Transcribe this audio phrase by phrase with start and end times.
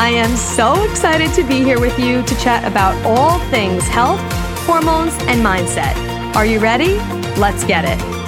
[0.00, 4.18] I am so excited to be here with you to chat about all things health,
[4.64, 5.94] hormones, and mindset.
[6.34, 6.94] Are you ready?
[7.38, 8.20] Let's get it.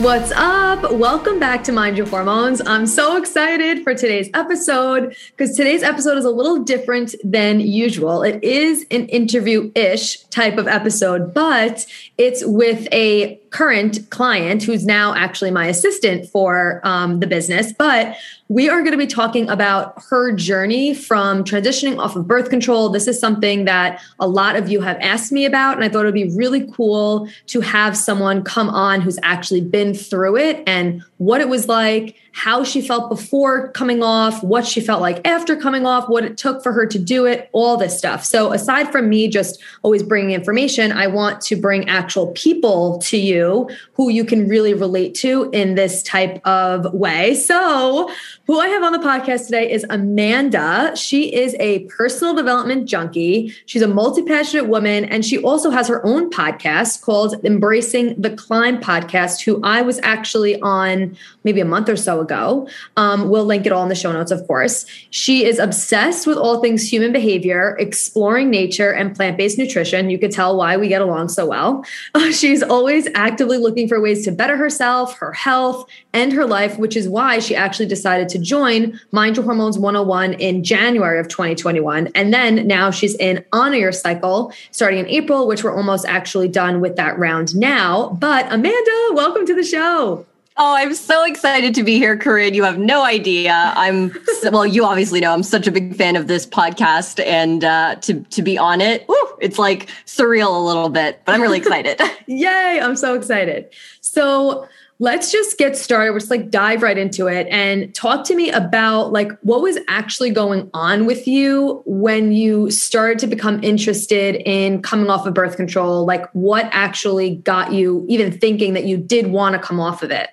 [0.00, 0.92] What's up?
[0.92, 2.62] Welcome back to Mind Your Hormones.
[2.66, 8.22] I'm so excited for today's episode because today's episode is a little different than usual.
[8.22, 11.86] It is an interview ish type of episode, but
[12.18, 17.72] it's with a current client who's now actually my assistant for um, the business.
[17.72, 18.16] But
[18.48, 22.88] we are going to be talking about her journey from transitioning off of birth control.
[22.88, 26.02] This is something that a lot of you have asked me about, and I thought
[26.02, 30.62] it would be really cool to have someone come on who's actually been through it
[30.66, 35.26] and what it was like, how she felt before coming off, what she felt like
[35.26, 38.24] after coming off, what it took for her to do it, all this stuff.
[38.24, 43.16] So, aside from me just always bringing information, I want to bring actual people to
[43.16, 43.45] you
[43.94, 47.34] who you can really relate to in this type of way.
[47.34, 48.10] So,
[48.46, 50.92] who I have on the podcast today is Amanda.
[50.96, 53.54] She is a personal development junkie.
[53.66, 58.30] She's a multi passionate woman, and she also has her own podcast called Embracing the
[58.30, 62.68] Climb Podcast, who I was actually on maybe a month or so ago.
[62.96, 64.86] Um, we'll link it all in the show notes, of course.
[65.10, 70.10] She is obsessed with all things human behavior, exploring nature, and plant based nutrition.
[70.10, 71.84] You could tell why we get along so well.
[72.32, 76.96] she's always actively looking for ways to better herself, her health, and her life, which
[76.96, 82.08] is why she actually decided to join Mind Your Hormones 101 in January of 2021.
[82.14, 86.48] And then now she's in Honor Your Cycle starting in April, which we're almost actually
[86.48, 88.10] done with that round now.
[88.20, 90.24] But Amanda, welcome to the show.
[90.58, 92.54] Oh, I'm so excited to be here, Corinne.
[92.54, 93.74] You have no idea.
[93.76, 94.10] I'm
[94.44, 94.64] well.
[94.64, 98.40] You obviously know I'm such a big fan of this podcast, and uh, to to
[98.40, 101.20] be on it, woo, it's like surreal a little bit.
[101.26, 102.00] But I'm really excited.
[102.26, 102.80] Yay!
[102.80, 103.68] I'm so excited.
[104.00, 104.66] So
[104.98, 106.14] let's just get started.
[106.14, 110.30] Let's like dive right into it and talk to me about like what was actually
[110.30, 115.58] going on with you when you started to become interested in coming off of birth
[115.58, 116.06] control.
[116.06, 120.10] Like what actually got you even thinking that you did want to come off of
[120.10, 120.30] it?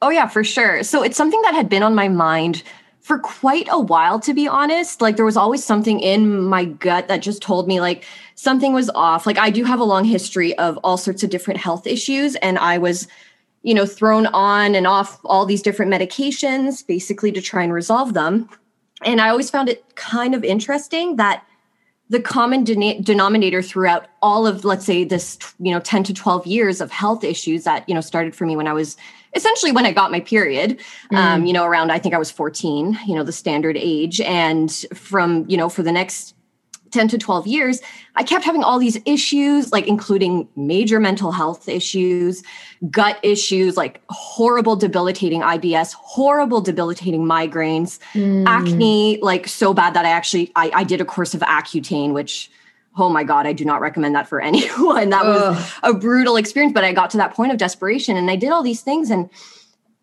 [0.00, 0.82] Oh, yeah, for sure.
[0.82, 2.62] So it's something that had been on my mind
[3.00, 5.00] for quite a while, to be honest.
[5.00, 8.04] Like there was always something in my gut that just told me like
[8.34, 9.26] something was off.
[9.26, 12.58] Like I do have a long history of all sorts of different health issues, and
[12.58, 13.08] I was
[13.62, 18.14] you know, thrown on and off all these different medications basically to try and resolve
[18.14, 18.48] them.
[19.04, 21.44] And I always found it kind of interesting that
[22.08, 26.46] the common de- denominator throughout all of let's say this you know 10 to 12
[26.46, 28.96] years of health issues that you know started for me when i was
[29.34, 30.80] essentially when i got my period
[31.12, 31.16] mm.
[31.16, 34.84] um, you know around i think i was 14 you know the standard age and
[34.94, 36.34] from you know for the next
[36.90, 37.80] 10 to 12 years,
[38.16, 42.42] I kept having all these issues, like including major mental health issues,
[42.90, 48.44] gut issues, like horrible, debilitating IBS, horrible, debilitating migraines, mm.
[48.46, 52.50] acne, like so bad that I actually I, I, did a course of Accutane, which
[52.98, 55.10] oh my god, I do not recommend that for anyone.
[55.10, 55.56] That Ugh.
[55.56, 58.50] was a brutal experience, but I got to that point of desperation, and I did
[58.50, 59.28] all these things and.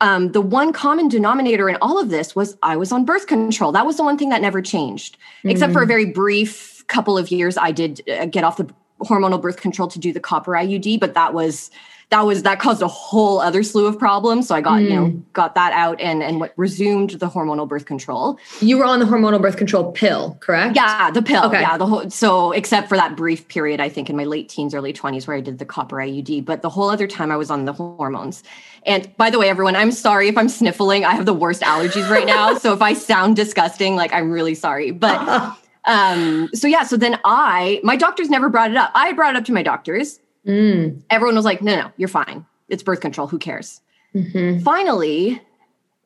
[0.02, 3.72] Um, the one common denominator in all of this was I was on birth control.
[3.72, 5.50] That was the one thing that never changed, mm.
[5.50, 5.88] except for a mm.
[5.88, 8.70] very brief couple of years I did uh, get off the
[9.00, 11.72] hormonal birth control to do the copper IUD, but that was
[12.10, 14.48] that was that caused a whole other slew of problems.
[14.48, 14.84] So I got, mm.
[14.84, 15.20] you know, hmm.
[15.34, 18.38] got that out and and what resumed the hormonal birth control.
[18.62, 20.76] You were on the hormonal birth control pill, correct?
[20.76, 21.46] Yeah, the pill.
[21.46, 21.62] Okay.
[21.62, 24.74] Yeah, the whole so except for that brief period, I think in my late teens,
[24.76, 27.50] early 20s where I did the copper IUD, but the whole other time I was
[27.50, 28.44] on the hormones.
[28.86, 31.06] And by the way, everyone, I'm sorry if I'm sniffling.
[31.06, 32.58] I have the worst allergies right now.
[32.58, 34.92] so if I sound disgusting, like I'm really sorry.
[34.92, 35.56] But
[35.86, 38.92] Um, so yeah, so then I, my doctors never brought it up.
[38.96, 40.20] I brought it up to my doctors.
[40.46, 41.02] Mm.
[41.10, 42.46] Everyone was like, no, no, you're fine.
[42.70, 43.28] It's birth control.
[43.28, 43.82] Who cares?
[44.14, 44.60] Mm-hmm.
[44.64, 45.42] Finally,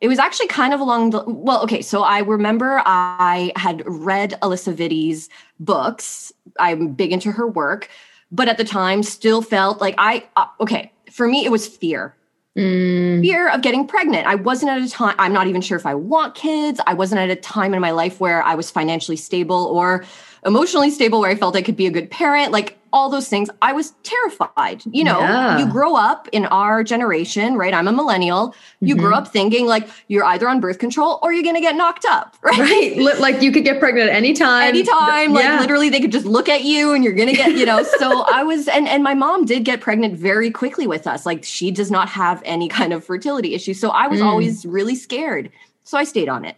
[0.01, 1.81] it was actually kind of along the well, okay.
[1.81, 6.31] So I remember I had read Alisa Vitti's books.
[6.59, 7.89] I'm big into her work,
[8.31, 10.91] but at the time still felt like I uh, okay.
[11.11, 12.15] For me, it was fear.
[12.57, 13.21] Mm.
[13.21, 14.27] Fear of getting pregnant.
[14.27, 16.79] I wasn't at a time, I'm not even sure if I want kids.
[16.87, 20.03] I wasn't at a time in my life where I was financially stable or
[20.45, 22.51] emotionally stable where I felt I could be a good parent.
[22.51, 23.49] Like all those things.
[23.61, 24.83] I was terrified.
[24.85, 25.59] You know, yeah.
[25.59, 27.73] you grow up in our generation, right?
[27.73, 28.55] I'm a millennial.
[28.79, 29.05] You mm-hmm.
[29.05, 32.05] grow up thinking like you're either on birth control or you're going to get knocked
[32.05, 32.57] up, right?
[32.57, 33.19] Right.
[33.19, 34.69] Like you could get pregnant at any time.
[34.69, 35.35] Anytime.
[35.35, 35.51] Yeah.
[35.51, 37.83] Like literally they could just look at you and you're going to get, you know.
[37.83, 41.25] so I was, and, and my mom did get pregnant very quickly with us.
[41.25, 43.79] Like she does not have any kind of fertility issues.
[43.79, 44.25] So I was mm.
[44.25, 45.51] always really scared.
[45.83, 46.55] So I stayed on it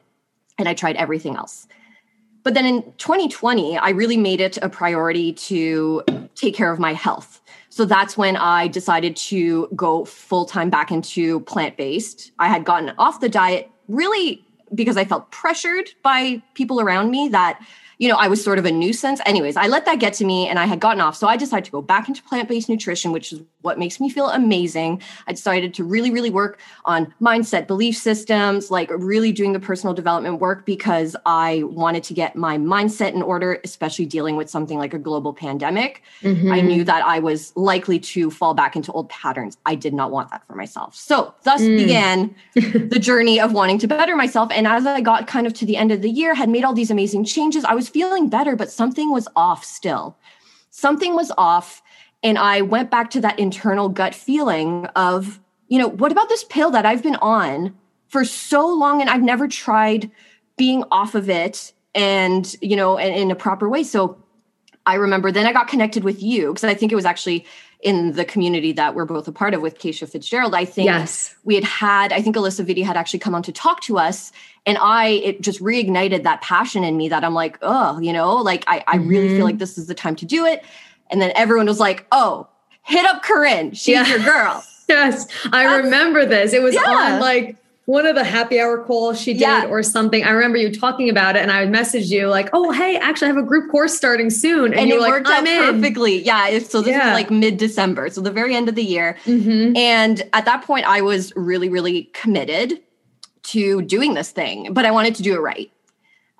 [0.57, 1.67] and I tried everything else.
[2.43, 6.03] But then in 2020, I really made it a priority to
[6.35, 7.41] take care of my health.
[7.69, 12.31] So that's when I decided to go full time back into plant based.
[12.39, 14.43] I had gotten off the diet really
[14.73, 17.59] because I felt pressured by people around me that
[18.01, 19.21] you know, I was sort of a nuisance.
[19.27, 21.15] Anyways, I let that get to me and I had gotten off.
[21.15, 24.09] So I decided to go back into plant based nutrition, which is what makes me
[24.09, 25.03] feel amazing.
[25.27, 29.93] I decided to really, really work on mindset, belief systems, like really doing the personal
[29.93, 34.79] development work because I wanted to get my mindset in order, especially dealing with something
[34.79, 36.01] like a global pandemic.
[36.23, 36.51] Mm-hmm.
[36.51, 39.59] I knew that I was likely to fall back into old patterns.
[39.67, 40.95] I did not want that for myself.
[40.95, 41.77] So, thus mm.
[41.77, 44.49] began the journey of wanting to better myself.
[44.51, 46.73] And as I got kind of to the end of the year, had made all
[46.73, 50.17] these amazing changes, I was feeling better, but something was off still.
[50.69, 51.81] Something was off.
[52.23, 56.43] And I went back to that internal gut feeling of, you know, what about this
[56.43, 57.75] pill that I've been on
[58.07, 60.11] for so long and I've never tried
[60.57, 63.83] being off of it and, you know, in, in a proper way.
[63.83, 64.17] So
[64.85, 67.45] I remember then I got connected with you because I think it was actually
[67.81, 70.53] in the community that we're both a part of with Keisha Fitzgerald.
[70.53, 71.35] I think yes.
[71.43, 74.31] we had had, I think Alisa Vitti had actually come on to talk to us.
[74.65, 78.35] And I, it just reignited that passion in me that I'm like, oh, you know,
[78.35, 79.07] like I, I mm-hmm.
[79.07, 79.45] really feel mm-hmm.
[79.45, 80.63] like this is the time to do it.
[81.09, 82.47] And then everyone was like, oh,
[82.83, 83.73] hit up Corinne.
[83.73, 84.07] She's yeah.
[84.07, 84.63] your girl.
[84.89, 85.27] yes.
[85.51, 86.53] I That's, remember this.
[86.53, 86.81] It was yeah.
[86.85, 89.65] on like one of the happy hour calls she did yeah.
[89.65, 90.23] or something.
[90.23, 93.33] I remember you talking about it and I messaged you like, oh, hey, actually I
[93.33, 94.65] have a group course starting soon.
[94.65, 95.81] And, and you it like, worked out in.
[95.81, 96.23] perfectly.
[96.23, 96.59] Yeah.
[96.59, 97.07] So this yeah.
[97.07, 98.09] was like mid-December.
[98.11, 99.17] So the very end of the year.
[99.25, 99.75] Mm-hmm.
[99.75, 102.79] And at that point I was really, really committed
[103.43, 105.71] to doing this thing, but I wanted to do it right.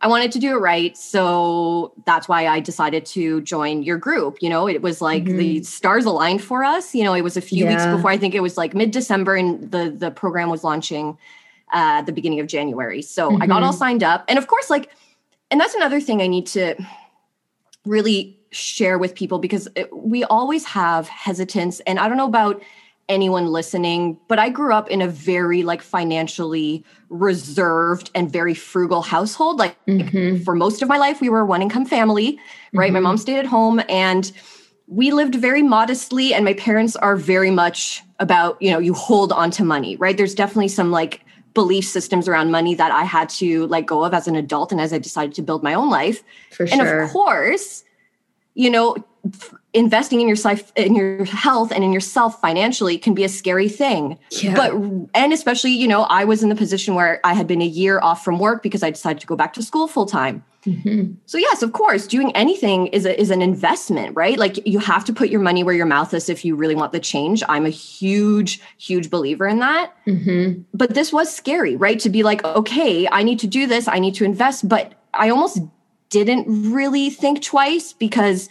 [0.02, 0.98] I wanted to do it right.
[0.98, 4.38] So that's why I decided to join your group.
[4.42, 5.38] You know, it was like mm-hmm.
[5.38, 6.96] the stars aligned for us.
[6.96, 7.72] You know, it was a few yeah.
[7.72, 11.18] weeks before I think it was like mid December and the the program was launching
[11.72, 13.02] uh the beginning of January.
[13.02, 13.42] So mm-hmm.
[13.44, 13.78] I got all mm-hmm.
[13.78, 14.26] signed up.
[14.28, 14.90] And of course, like,
[15.52, 16.76] and that's another thing I need to
[17.86, 21.80] really share with people because it, we always have hesitance.
[21.82, 22.62] And I don't know about
[23.10, 29.02] anyone listening, but I grew up in a very like financially reserved and very frugal
[29.02, 29.60] household.
[29.60, 30.44] Like mm-hmm.
[30.44, 32.40] for most of my life, we were a one income family,
[32.74, 32.88] right?
[32.88, 32.94] Mm-hmm.
[32.94, 34.32] My mom stayed at home and
[34.88, 39.32] we lived very modestly and my parents are very much about, you know, you hold
[39.32, 40.16] on to money, right?
[40.16, 41.22] There's definitely some like
[41.54, 44.80] belief systems around money that I had to let go of as an adult and
[44.80, 46.24] as I decided to build my own life.
[46.52, 46.80] For sure.
[46.80, 47.84] And of course,
[48.54, 48.96] you know,
[49.74, 53.70] investing in your life in your health and in yourself financially can be a scary
[53.70, 54.18] thing.
[54.32, 54.56] Yeah.
[54.56, 54.74] but
[55.14, 58.00] and especially you know i was in the position where i had been a year
[58.00, 61.14] off from work because i decided to go back to school full time mm-hmm.
[61.26, 64.38] so yes of course doing anything is a, is an investment right?
[64.38, 66.92] Like you have to put your money where your mouth is if you really want
[66.92, 67.44] the change.
[67.48, 69.94] I'm a huge huge believer in that.
[70.08, 70.62] Mm-hmm.
[70.74, 72.00] but this was scary right?
[72.00, 74.68] To be like okay i need to do this i need to invest.
[74.68, 75.60] But i almost
[76.10, 78.50] didn't really think twice because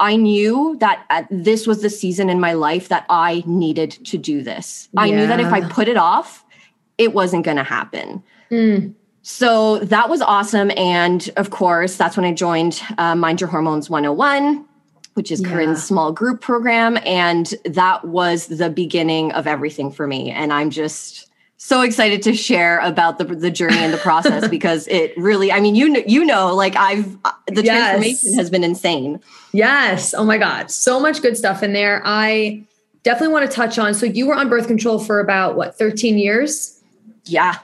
[0.00, 4.42] I knew that this was the season in my life that I needed to do
[4.42, 4.88] this.
[4.94, 5.02] Yeah.
[5.02, 6.44] I knew that if I put it off,
[6.98, 8.22] it wasn't going to happen.
[8.50, 8.94] Mm.
[9.22, 10.70] So that was awesome.
[10.76, 14.66] And of course, that's when I joined uh, Mind Your Hormones 101,
[15.14, 15.48] which is yeah.
[15.48, 16.98] Corinne's small group program.
[17.04, 20.30] And that was the beginning of everything for me.
[20.30, 21.29] And I'm just
[21.62, 25.60] so excited to share about the the journey and the process because it really I
[25.60, 27.76] mean you know you know like I've uh, the yes.
[27.76, 29.20] transformation has been insane.
[29.52, 30.14] Yes.
[30.14, 30.70] Oh my god.
[30.70, 32.00] So much good stuff in there.
[32.02, 32.64] I
[33.02, 36.16] definitely want to touch on so you were on birth control for about what 13
[36.16, 36.80] years?
[37.26, 37.58] Yeah.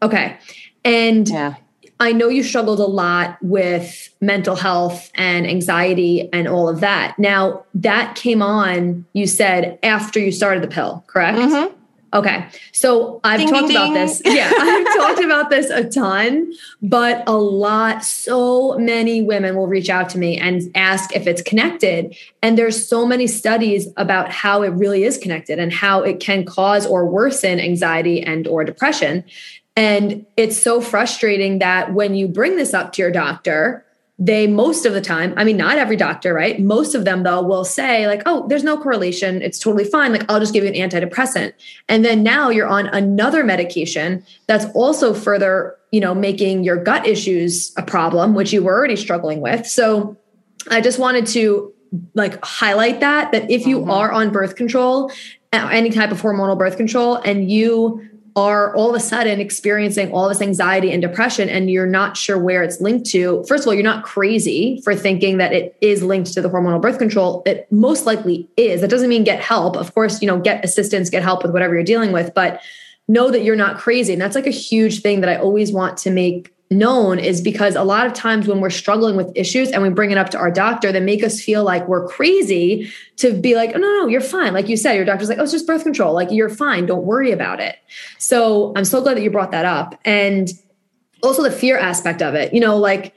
[0.00, 0.38] Okay.
[0.82, 1.56] And yeah.
[2.00, 7.16] I know you struggled a lot with mental health and anxiety and all of that.
[7.16, 11.38] Now, that came on, you said, after you started the pill, correct?
[11.38, 11.81] Mm-hmm.
[12.14, 12.46] Okay.
[12.72, 13.94] So I've ding, talked ding, about ding.
[13.94, 14.22] this.
[14.24, 16.52] Yeah, I've talked about this a ton,
[16.82, 21.40] but a lot, so many women will reach out to me and ask if it's
[21.42, 22.14] connected.
[22.42, 26.44] And there's so many studies about how it really is connected and how it can
[26.44, 29.24] cause or worsen anxiety and or depression.
[29.74, 33.86] And it's so frustrating that when you bring this up to your doctor,
[34.24, 36.60] they most of the time i mean not every doctor right?
[36.60, 39.42] Most of them though will say like oh there's no correlation.
[39.42, 40.12] It's totally fine.
[40.12, 41.52] Like i'll just give you an antidepressant.
[41.88, 47.06] And then now you're on another medication that's also further you know making your gut
[47.06, 49.66] issues a problem which you were already struggling with.
[49.66, 50.16] So
[50.70, 51.72] i just wanted to
[52.14, 53.90] like highlight that that if you Mhm.
[53.90, 55.10] are on birth control,
[55.52, 58.00] any type of hormonal birth control, and you
[58.36, 62.38] are all of a sudden experiencing all this anxiety and depression and you're not sure
[62.38, 66.02] where it's linked to first of all you're not crazy for thinking that it is
[66.02, 67.42] linked to the hormonal birth control.
[67.44, 68.80] It most likely is.
[68.80, 69.76] That doesn't mean get help.
[69.76, 72.60] Of course you know get assistance get help with whatever you're dealing with but
[73.08, 74.12] know that you're not crazy.
[74.12, 77.74] And that's like a huge thing that i always want to make known is because
[77.74, 80.38] a lot of times when we're struggling with issues and we bring it up to
[80.38, 84.06] our doctor they make us feel like we're crazy to be like oh no no
[84.06, 86.48] you're fine like you said your doctor's like oh it's just birth control like you're
[86.48, 87.76] fine don't worry about it
[88.18, 90.50] so i'm so glad that you brought that up and
[91.22, 93.14] also the fear aspect of it you know like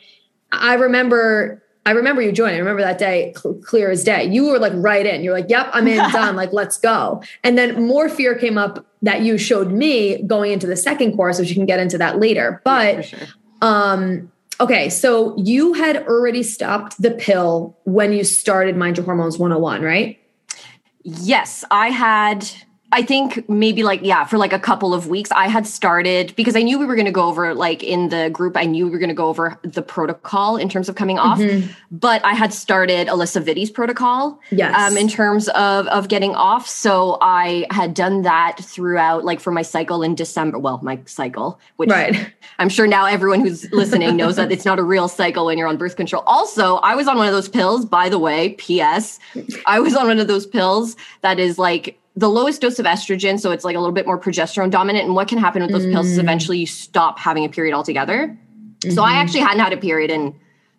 [0.51, 2.55] i remember I remember you joining.
[2.55, 4.25] I remember that day cl- clear as day.
[4.25, 5.21] You were like right in.
[5.21, 6.35] You're like, "Yep, I'm in, done.
[6.35, 10.65] Like, let's go." And then more fear came up that you showed me going into
[10.65, 12.59] the second course, which you can get into that later.
[12.65, 13.27] But Yeah, sure.
[13.62, 19.38] Um, okay, so you had already stopped the pill when you started Mind Your Hormones
[19.38, 20.19] 101, right?
[21.03, 22.47] Yes, I had.
[22.92, 26.56] I think maybe like yeah, for like a couple of weeks, I had started because
[26.56, 28.56] I knew we were going to go over like in the group.
[28.56, 31.39] I knew we were going to go over the protocol in terms of coming off,
[31.39, 31.68] Mhm.
[31.92, 34.74] but I had started Alisa Vitti's protocol Yes.
[34.80, 36.68] um, in terms of of getting off.
[36.70, 40.58] So I had done that throughout, like for my cycle in December.
[40.60, 42.32] Well, my cycle, which right.
[42.60, 45.68] I'm sure now everyone who's listening knows that it's not a real cycle when you're
[45.68, 46.24] on birth control.
[46.27, 49.20] Also, I was on one of those pills, by the way, PS.
[49.65, 53.39] I was on one of those pills that is like the lowest dose of estrogen.
[53.39, 55.05] So it's like a little bit more progesterone dominant.
[55.05, 56.22] And what can happen with those pills is Mm.
[56.22, 58.38] eventually you stop having a period altogether.
[58.93, 59.15] So I Mhm.
[59.15, 60.34] actually hadn't had a period in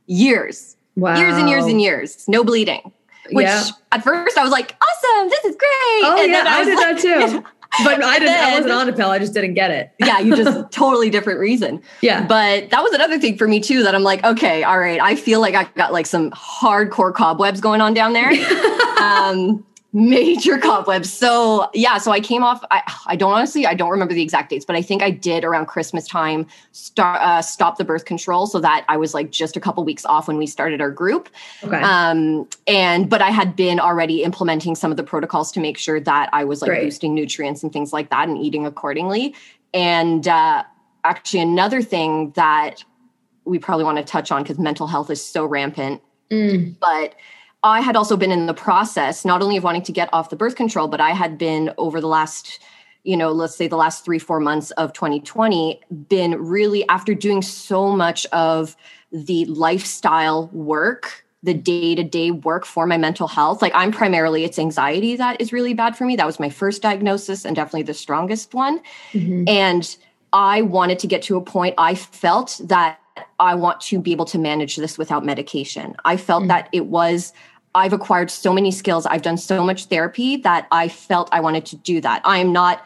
[0.07, 1.17] years, wow.
[1.19, 2.93] years and years and years, no bleeding.
[3.33, 3.65] Which Yeah.
[3.93, 6.05] at first I was like, awesome, this is great.
[6.05, 7.45] Oh And yeah, then I, was did like- that too.
[7.85, 8.35] But I didn't.
[8.35, 9.11] I wasn't on a pill.
[9.11, 9.91] I just didn't get it.
[9.99, 11.83] yeah, you just totally different reason.
[12.01, 12.25] Yeah.
[12.25, 15.15] But that was another thing for me too that I'm like, okay, all right, I
[15.15, 18.31] feel like I got like some hardcore cobwebs going on down there.
[19.03, 19.63] um
[19.93, 21.11] major cobwebs.
[21.11, 24.51] So, yeah, so I came off I, I don't honestly I don't remember the exact
[24.51, 28.47] dates, but I think I did around Christmas time start uh, stop the birth control
[28.47, 31.31] so that I was like just a couple weeks off when we started our group.
[31.65, 31.81] okay.
[31.81, 35.99] Um and but I had been already implementing some of the protocols to make sure
[36.01, 36.85] that I was like Great.
[36.85, 39.35] boosting nutrients and things like that and eating accordingly.
[39.73, 40.65] And uh
[41.05, 42.85] actually another thing that
[43.45, 46.75] we probably want to touch on because mental health is so rampant Mm.
[46.81, 47.15] but
[47.67, 50.37] I had also been in the process not only of wanting to get off the
[50.37, 52.61] birth control, but I had been over the last,
[53.05, 57.43] you know, let's say the last three, four months of 2020, been really after doing
[57.43, 58.77] so much of
[59.13, 63.63] the lifestyle work, the day to day work for my mental health.
[63.63, 66.17] Like I'm primarily, it's anxiety that is really bad for me.
[66.17, 68.81] That was my first diagnosis and definitely the strongest one.
[69.13, 69.49] Mhm.
[69.49, 69.97] And
[70.33, 72.99] I wanted to get to a point I felt that
[73.39, 75.95] I want to be able to manage this without medication.
[76.05, 76.49] I felt Mm.
[76.49, 77.33] that it was,
[77.77, 81.67] I've acquired so many skills, I've done so much therapy that I felt I wanted
[81.67, 82.23] to do that.
[82.25, 82.85] I am not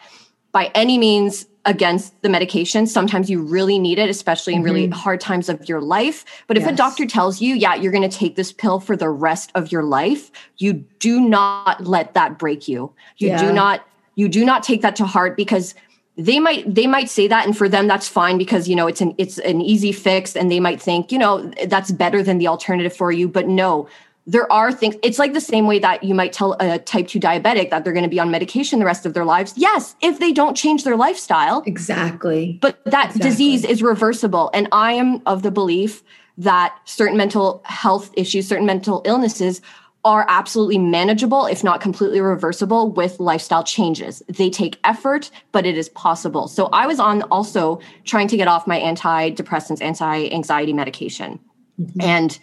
[0.52, 2.86] by any means against the medication.
[2.86, 4.94] Sometimes you really need it, especially in really Mhm.
[4.94, 6.24] hard times of your life.
[6.48, 9.10] But if a doctor tells you, yeah, you're going to take this pill for the
[9.10, 12.90] rest of your life, you do not let that break you.
[13.18, 13.38] You Yeah.
[13.38, 13.82] do not
[14.16, 15.74] you do not take that to heart because
[16.18, 19.00] they might they might say that and for them that's fine because you know it's
[19.00, 22.46] an it's an easy fix and they might think you know that's better than the
[22.46, 23.86] alternative for you but no
[24.26, 27.18] there are things it's like the same way that you might tell a type 2
[27.18, 30.18] diabetic that they're going to be on medication the rest of their lives yes if
[30.18, 32.58] they don't change their lifestyle Exactly.
[32.60, 33.30] but that Exactly.
[33.30, 36.02] disease is reversible and i am of the belief
[36.38, 39.60] that certain mental health issues certain mental illnesses
[40.04, 45.76] are absolutely manageable if not completely reversible with lifestyle changes they take effort but it
[45.78, 51.38] is possible so i was on also trying to get off my antidepressants anti-anxiety medication
[51.80, 52.02] Mhm.
[52.02, 52.38] and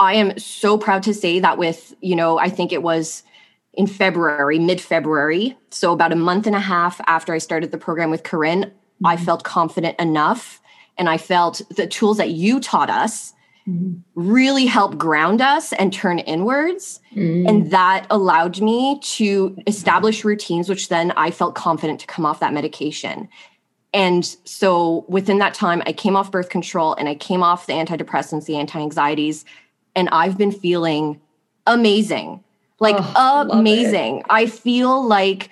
[0.00, 3.22] I am so proud to say that with, you know, I think it was
[3.74, 5.56] in February, mid February.
[5.70, 8.72] So about a month and a half after I started the program with Corinne,
[9.04, 9.24] I Mhm.
[9.24, 10.60] felt confident enough.
[10.96, 13.34] And I felt the tools that you taught us
[13.68, 14.00] Mhm.
[14.14, 17.00] really help ground us and turn inwards.
[17.14, 17.48] Mm.
[17.48, 22.40] And that allowed me to establish routines, which then I felt confident to come off
[22.40, 23.28] that medication.
[23.94, 27.74] And so within that time, I came off birth control and I came off the
[27.74, 29.44] antidepressants, the anti anxieties,
[29.98, 31.20] and I've been feeling
[31.66, 32.42] amazing
[32.80, 34.22] like Oh, amazing.
[34.30, 35.50] I feel like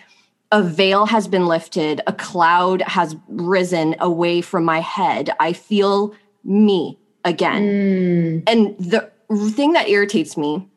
[0.52, 5.30] a veil has been lifted, a cloud has risen away from my head.
[5.40, 7.62] I feel me again.
[7.62, 8.42] Mm.
[8.46, 9.10] And the
[9.50, 10.68] thing that irritates me,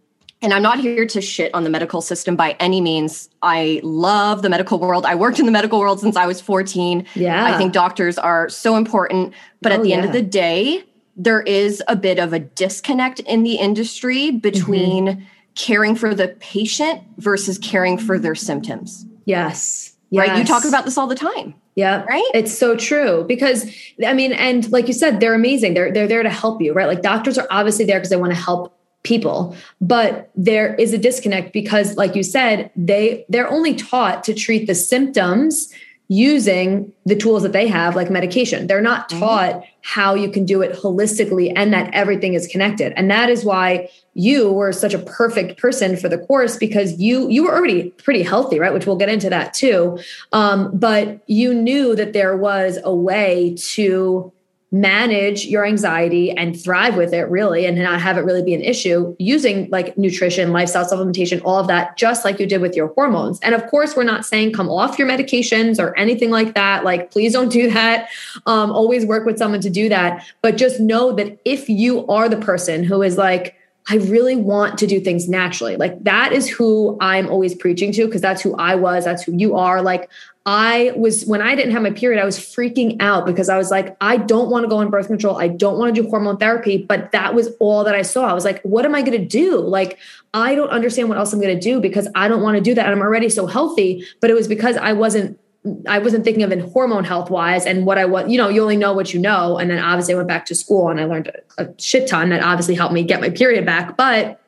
[0.42, 3.30] and I'm not here to shit on the medical system by any means.
[3.42, 5.06] I love the medical world.
[5.06, 7.06] I worked in the medical world since I was 14.
[7.14, 7.46] Yeah.
[7.46, 9.34] I think doctors are so important.
[9.62, 10.84] But Oh, at the end of the day,
[11.20, 14.38] there is a bit of a disconnect in the industry mm-hmm.
[14.38, 19.06] between caring for the patient versus caring for their symptoms.
[19.26, 19.96] Yes.
[20.12, 20.40] Right.
[20.40, 21.54] You talk about this all the time.
[21.76, 22.04] Yeah.
[22.06, 22.32] Right.
[22.34, 23.72] It's so true because
[24.06, 25.76] I mean, and like you said, they're amazing.
[25.76, 26.88] They're they're there to help you, right?
[26.88, 30.98] Like doctors are obviously there because they want to help people but there is a
[30.98, 35.74] disconnect because like you said they they're only taught to treat the symptoms
[36.10, 38.66] using the tools that they have like medication.
[38.66, 39.20] They're not mm-hmm.
[39.20, 42.94] taught how you can do it holistically and that everything is connected.
[42.98, 47.30] And that is why you were such a perfect person for the course because you
[47.30, 48.74] you were already pretty healthy right?
[48.74, 50.00] Which we'll get into that too.
[50.34, 54.34] Um, but you knew that there was a way to
[54.72, 58.62] manage your anxiety and thrive with it really and not have it really be an
[58.62, 62.90] issue using like nutrition lifestyle supplementation all of that just like you did with your
[62.90, 63.40] hormones.
[63.42, 66.84] And of course we're not saying come off your medications or anything like that.
[66.84, 68.10] Like please don't do that.
[68.46, 70.24] Um, always work with someone to do that.
[70.44, 73.56] But just know that if you are the person who is like
[73.92, 75.76] I really want to do things naturally.
[75.76, 79.06] Like that is who I'm always preaching to because that's who I was.
[79.06, 79.82] That's who you are.
[79.82, 80.10] Like
[80.46, 83.72] I was, when I didn't have my period, I was freaking out because I was
[83.72, 85.40] like, I don't want to go on birth control.
[85.40, 86.78] I don't want to do hormone therapy.
[86.78, 88.28] But that was all that I saw.
[88.28, 89.60] I was like, what am I going to do?
[89.60, 89.98] Like,
[90.36, 92.76] I don't understand what else I'm going to do because I don't want to do
[92.76, 92.86] that.
[92.86, 94.06] And I'm already so healthy.
[94.22, 95.40] But it was because I wasn't
[95.88, 98.62] I wasn't thinking of in hormone health wise and what I was, you know, you
[98.62, 99.58] only know what you know.
[99.58, 102.30] And then obviously I went back to school and I learned a, a shit ton
[102.30, 103.98] that obviously helped me get my period back.
[103.98, 104.40] But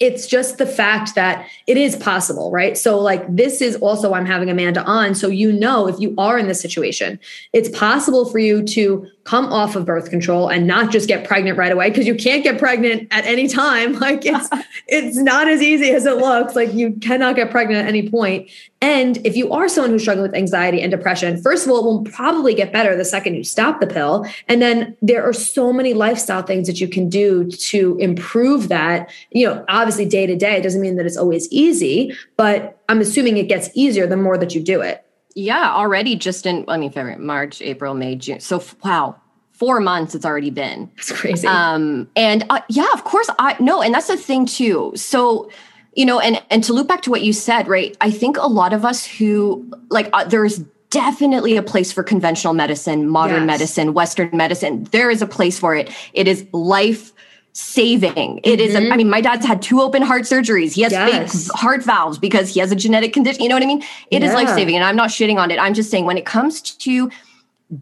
[0.00, 2.78] it's just the fact that it is possible, right?
[2.78, 5.14] So, like, this is also I'm having Amanda on.
[5.14, 7.18] So, you know, if you are in this situation,
[7.52, 11.58] it's possible for you to come off of birth control and not just get pregnant
[11.58, 13.98] right away because you can't get pregnant at any time.
[14.08, 14.48] Like, it's
[14.86, 16.54] it's not as easy as it looks.
[16.54, 18.48] Like, you cannot get pregnant at any point.
[18.80, 21.84] And if you are someone who's struggling with anxiety and depression, first of all, it
[21.84, 24.24] will probably get better the second you stop the pill.
[24.46, 29.10] And then there are so many lifestyle things that you can do to improve that.
[29.32, 33.36] You know, obviously, day to day doesn't mean that it's always easy, but I'm assuming
[33.36, 35.04] it gets easier the more that you do it.
[35.38, 38.40] Yeah, already just in, I mean, February, March, April, May, June.
[38.40, 39.20] So, wow,
[39.52, 40.90] four months it's already been.
[40.96, 41.46] That's crazy.
[41.46, 44.92] Um, and uh, yeah, of course, I no, and that's the thing too.
[44.96, 45.48] So,
[45.94, 48.46] you know and and to loop back to what you said right i think a
[48.46, 50.58] lot of us who like uh, there's
[50.90, 53.46] definitely a place for conventional medicine modern yes.
[53.46, 57.12] medicine western medicine there is a place for it it is life
[57.52, 58.60] saving It mm-hmm.
[58.60, 58.74] is.
[58.74, 58.92] A, mm-hmm.
[58.92, 61.46] I mean my dad's had two open heart surgeries he has yes.
[61.46, 64.22] fake heart valves because he has a genetic condition you know what i mean It
[64.22, 64.28] yeah.
[64.28, 66.60] is life saving and i'm not shitting on it i'm just saying when it comes
[66.60, 67.10] to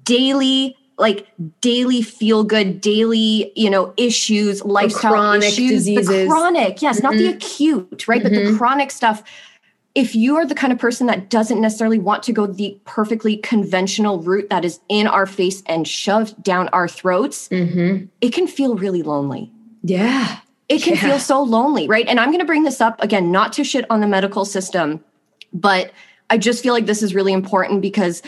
[0.05, 1.27] daily like
[1.61, 6.09] daily feel good, daily, you know, issues, lifestyle chronic issues, diseases.
[6.09, 7.07] the chronic, yes, mm-hmm.
[7.07, 7.37] not the mm-hmm.
[7.37, 8.23] acute, right?
[8.23, 8.29] Mm-hmm.
[8.29, 8.57] But the mm-hmm.
[8.57, 9.23] chronic stuff.
[9.95, 13.39] If you are the kind of person that doesn't necessarily want to go the perfectly
[13.39, 18.05] conventional route that is in our face and shoved down our throats, mm-hmm.
[18.21, 19.51] it can feel really lonely.
[19.87, 20.39] Yeah.
[20.69, 21.03] It can yeah.
[21.03, 22.07] feel so lonely, right?
[22.09, 25.03] And I'm going to bring this up again, not to shit on the medical system,
[25.53, 25.93] but
[26.29, 28.21] I just feel like this is really important because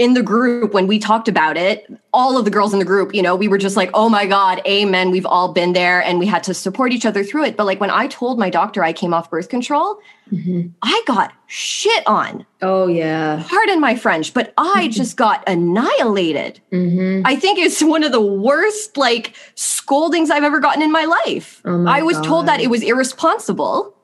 [0.00, 3.14] in the group when we talked about it all of the girls in the group
[3.14, 6.18] you know we were just like oh my god amen we've all been there and
[6.18, 8.82] we had to support each other through it but like when i told my doctor
[8.82, 10.00] i came off birth control
[10.32, 10.68] mm-hmm.
[10.80, 17.20] i got shit on oh yeah pardon my french but i just got annihilated mm-hmm.
[17.26, 21.60] i think it's one of the worst like scoldings i've ever gotten in my life
[21.66, 22.24] oh my i was god.
[22.24, 23.94] told that it was irresponsible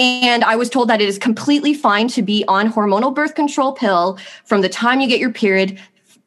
[0.00, 3.72] and I was told that it is completely fine to be on hormonal birth control
[3.72, 5.78] pill from the time you get your period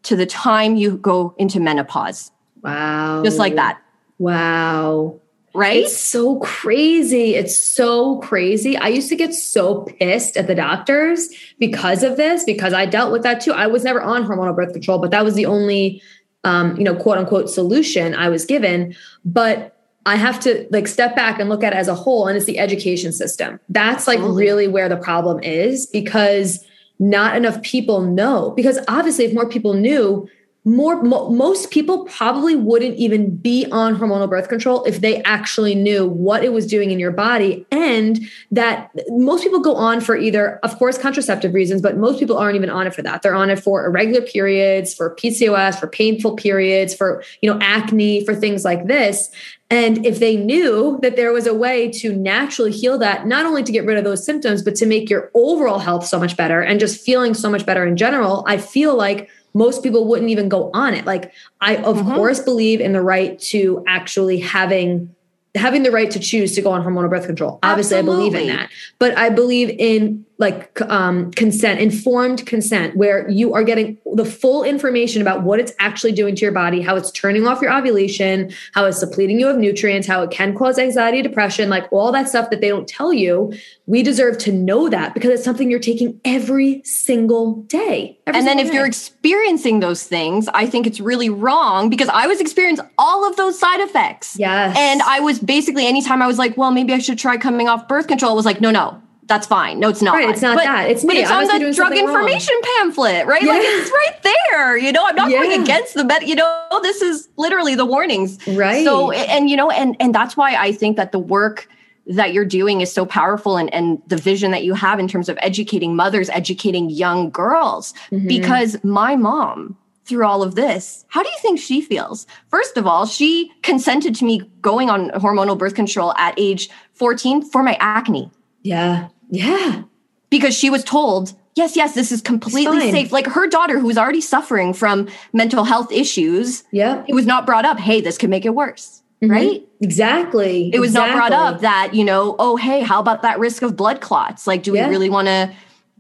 [0.04, 2.32] to the time you go into menopause.
[2.62, 3.24] Wow.
[3.24, 3.82] Just like that.
[4.20, 5.20] Wow.
[5.56, 5.86] Right?
[5.86, 7.34] It's so crazy.
[7.34, 8.78] It's so crazy.
[8.78, 13.12] I used to get so pissed at the doctors because of this, because I dealt
[13.12, 13.54] with that too.
[13.54, 16.02] I was never on hormonal birth control, but that was the only
[16.44, 18.96] um, you know, quote unquote solution I was given.
[19.26, 19.73] But
[20.06, 22.28] I have to like step back and look at it as a whole.
[22.28, 23.60] And it's the education system.
[23.70, 26.64] That's like really where the problem is because
[27.00, 28.52] not enough people know.
[28.52, 30.30] Because obviously, if more people knew,
[30.66, 35.76] more mo- most people probably wouldn't even be on hormonal birth control if they actually
[35.76, 40.16] knew what it was doing in your body and that most people go on for
[40.16, 43.36] either of course contraceptive reasons but most people aren't even on it for that they're
[43.36, 48.34] on it for irregular periods for PCOS for painful periods for you know acne for
[48.34, 49.30] things like this
[49.74, 53.64] and if they knew that there was a way to naturally heal that, not only
[53.64, 56.62] to get rid of those symptoms, but to make your overall health so much better
[56.62, 60.48] and just feeling so much better in general, I feel like most people wouldn't even
[60.48, 61.06] go on it.
[61.06, 62.14] Like I of mm-hmm.
[62.14, 65.14] course believe in the right to actually having
[65.56, 67.58] having the right to choose to go on hormonal birth control.
[67.64, 68.26] Obviously Absolutely.
[68.26, 68.70] I believe in that.
[69.00, 74.64] But I believe in like um, consent, informed consent, where you are getting the full
[74.66, 78.52] information about what it's actually doing to your body, how it's turning off your ovulation,
[78.74, 82.28] how it's depleting you of nutrients, how it can cause anxiety, depression, like all that
[82.28, 83.54] stuff that they don't tell you.
[83.86, 88.20] We deserve to know that because it's something you're taking every single day.
[88.28, 88.74] Every and then if day.
[88.74, 93.38] you're experiencing those things, I think it's really wrong because I was experiencing all of
[93.38, 94.38] those side effects.
[94.38, 94.76] Yes.
[94.78, 97.88] And I was basically anytime I was like, well, maybe I should try coming off
[97.88, 99.03] birth control, I was like, no, no,
[99.34, 99.80] that's fine.
[99.80, 100.14] No, it's not.
[100.14, 100.90] Right, it's not but, that.
[100.92, 101.22] It's but me.
[101.22, 102.16] it's on the drug something wrong.
[102.16, 103.42] information pamphlet, right?
[103.42, 103.70] Like Yeah.
[103.82, 104.78] it's right there.
[104.78, 106.24] You know, I'm not going against the med.
[106.28, 108.38] You know, this is literally the warnings.
[108.48, 108.86] Right.
[108.86, 111.68] So, and you know, and and that's why I think that the work
[112.06, 115.30] that you're doing is so powerful and, and the vision that you have in terms
[115.30, 117.94] of educating mothers, educating young girls.
[118.12, 118.28] Mhm.
[118.28, 122.28] Because my mom, through all of this, how do you think she feels?
[122.50, 127.42] First of all, she consented to me going on hormonal birth control at age 14
[127.50, 128.30] for my acne
[128.64, 129.10] yeah.
[129.30, 129.84] Yeah.
[130.30, 133.12] because she was told, yes, yes, this is completely safe.
[133.12, 137.04] Like her daughter, who was already suffering from mental health issues, Yeah.
[137.08, 139.30] it was not brought up, hey, this could make it worse, Mhm.
[139.32, 139.68] right?
[139.82, 140.72] Exactly.
[140.74, 143.76] It was not brought up that, you know, oh, hey, how about that risk of
[143.76, 144.48] blood clots?
[144.48, 144.86] Like, do Yeah.
[144.88, 145.52] we really want to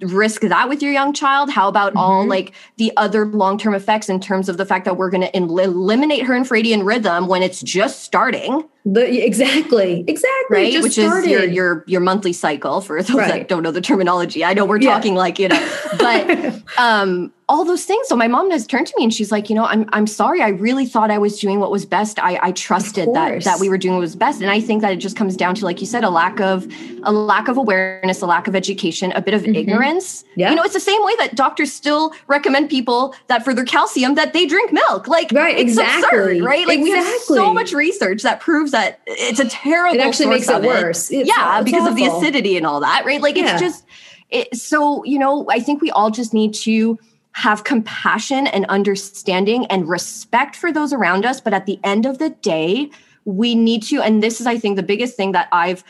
[0.01, 1.51] risk that with your young child?
[1.51, 2.29] How about all Mhm.
[2.29, 5.37] like the other long term effects in terms of the fact that we're going to
[5.37, 10.03] eliminate her infradian rhythm when it's just starting, The, exactly.
[10.07, 10.57] Exactly.
[10.57, 10.71] right?
[10.73, 11.25] Just Which started.
[11.25, 13.29] is your your your monthly cycle for those Right.
[13.29, 14.43] that don't know the terminology.
[14.43, 14.93] I know we're Yeah.
[14.93, 18.07] talking like, you know, but um all those things.
[18.07, 20.41] So my mom has turned to me and she's like, you know, I'm I'm sorry.
[20.41, 22.17] I really thought I was doing what was best.
[22.19, 24.41] I I trusted that that we were doing what was best.
[24.41, 26.67] And I think that it just comes down to, like you said, a lack of
[27.03, 29.55] a lack of awareness, a lack of education, a bit of Mhm.
[29.57, 30.23] ignorance.
[30.35, 30.49] Yeah.
[30.49, 34.15] You know, it's the same way that doctors still recommend people that for their calcium
[34.15, 35.07] that they drink milk.
[35.07, 36.37] Like Right, it's exactly.
[36.39, 36.65] absurd, right?
[36.67, 40.49] Like we have so much research that proves that it's a terrible It actually makes
[40.49, 41.09] it of worse.
[41.09, 43.21] It's- yeah, it's because of the acidity and all that, right?
[43.21, 43.53] Like Yeah.
[43.53, 43.85] it's just
[44.29, 45.45] it, so you know.
[45.49, 46.99] I think we all just need to
[47.31, 51.41] have compassion and understanding and respect for those around us.
[51.41, 52.91] But at the end of the day,
[53.25, 55.83] we need to, and this is, I think, the biggest thing that I've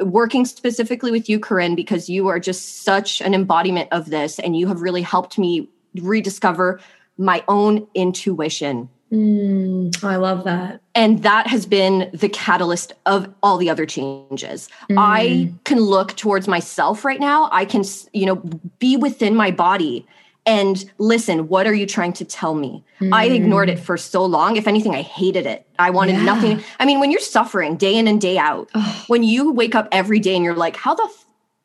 [0.00, 4.56] working specifically with you, Corinne, because you are just such an embodiment of this, and
[4.56, 6.80] you have really helped me rediscover
[7.18, 8.88] my own intuition.
[9.12, 10.80] Mm, I love that.
[10.94, 14.68] And that has been the catalyst of all the other changes.
[14.96, 15.64] I Mm.
[15.64, 17.48] can look towards myself right now.
[17.50, 18.36] I can, you know,
[18.78, 20.06] be within my body
[20.46, 22.82] and listen, what are you trying to tell me?
[23.12, 24.56] I ignored it for so long.
[24.56, 25.66] If anything, I hated it.
[25.78, 26.24] I wanted Yeah.
[26.24, 26.62] nothing.
[26.78, 28.68] I mean, when you're suffering day in and day out,
[29.06, 31.08] when you wake up every day and you're like, how the,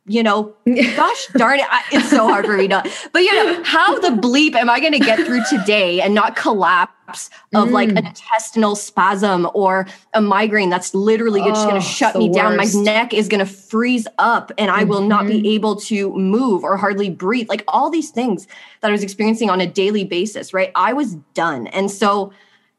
[0.08, 0.54] you know,
[0.96, 4.10] gosh darn it, I, it's so hard for me to, but you know, how the
[4.10, 8.04] bleep am I going to get through today and not collapse of like Mm.
[8.04, 12.56] a intestinal spasm or a migraine that's literally just going Oh, to shut me down.
[12.58, 15.41] My neck is going to freeze up and I will not Mm-hmm.
[15.41, 17.50] be able to move or hardly breathe.
[17.50, 18.48] Like all these things
[18.82, 20.72] that I was experiencing on a daily basis, right?
[20.76, 21.68] I was done.
[21.68, 22.32] And so,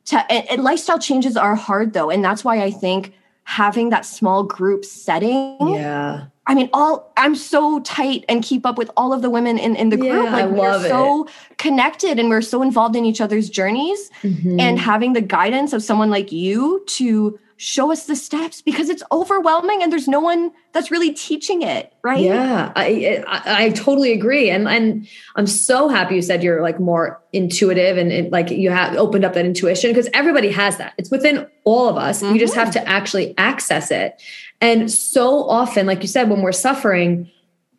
[0.06, 2.10] to, and, and lifestyle changes are hard though.
[2.10, 6.26] And that's why I think having that small group setting Yeah.
[6.46, 9.74] I mean, all I'm so tight and keep up with all of the women in,
[9.74, 10.24] in the group.
[10.24, 11.28] Yeah, I like we're so
[11.58, 14.10] connected and we're so involved in each other's journeys.
[14.22, 14.60] Mhm.
[14.60, 19.02] And having the guidance of someone like you to show us the steps because it's
[19.10, 22.20] overwhelming and there's no one that's really teaching it, right?
[22.20, 26.78] Yeah, I, I I totally agree, and and I'm so happy you said you're like
[26.78, 30.92] more intuitive and, and like you have opened up that intuition because everybody has that.
[30.98, 32.22] It's within all of us.
[32.22, 34.22] We just have to actually access it.
[34.60, 37.30] And so often, like you said, when we're suffering,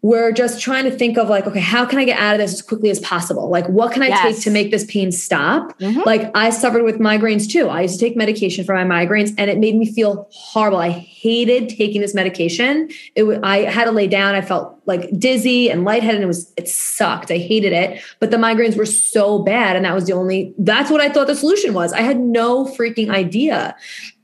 [0.10, 2.54] we're just trying to think of like, okay, how can I get out of this
[2.54, 3.50] as quickly as possible?
[3.50, 5.78] Like, what can I take to make this pain stop?
[5.80, 6.06] Mhm.
[6.06, 7.68] Like, I suffered with migraines too.
[7.68, 10.78] I used to take medication for my migraines, and it made me feel horrible.
[10.78, 12.90] I hated taking this medication.
[13.16, 14.34] It wa- I had to lay down.
[14.36, 16.16] I felt like dizzy and lightheaded.
[16.16, 17.30] And it was it sucked.
[17.32, 18.00] I hated it.
[18.22, 20.54] But the migraines were so bad, and that was the only.
[20.58, 21.92] That's what I thought the solution was.
[21.92, 23.76] I had no freaking idea.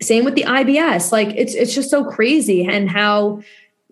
[0.01, 1.11] Same with the IBS.
[1.11, 3.41] Like, it's it's just so crazy, and how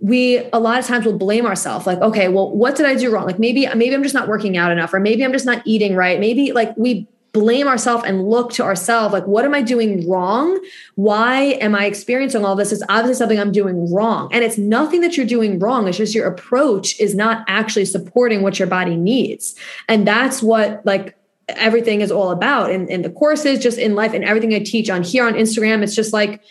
[0.01, 3.11] we a lot of times will blame ourselves like okay well what did i do
[3.11, 3.25] wrong?
[3.25, 5.95] Like maybe maybe i'm just not working out enough or maybe i'm just not eating
[5.95, 6.19] right.
[6.19, 10.59] Maybe like we blame ourselves and look to ourselves like what am i doing wrong?
[10.95, 12.71] Why am i experiencing all this?
[12.71, 14.29] It's obviously something i'm doing wrong.
[14.33, 15.87] And it's nothing that you're doing wrong.
[15.87, 19.55] It's just your approach is not actually supporting what your body needs.
[19.87, 21.15] And that's what like
[21.47, 24.89] everything is all about in, in the courses just in life and everything i teach
[24.89, 25.83] on here on instagram.
[25.83, 26.41] It's just like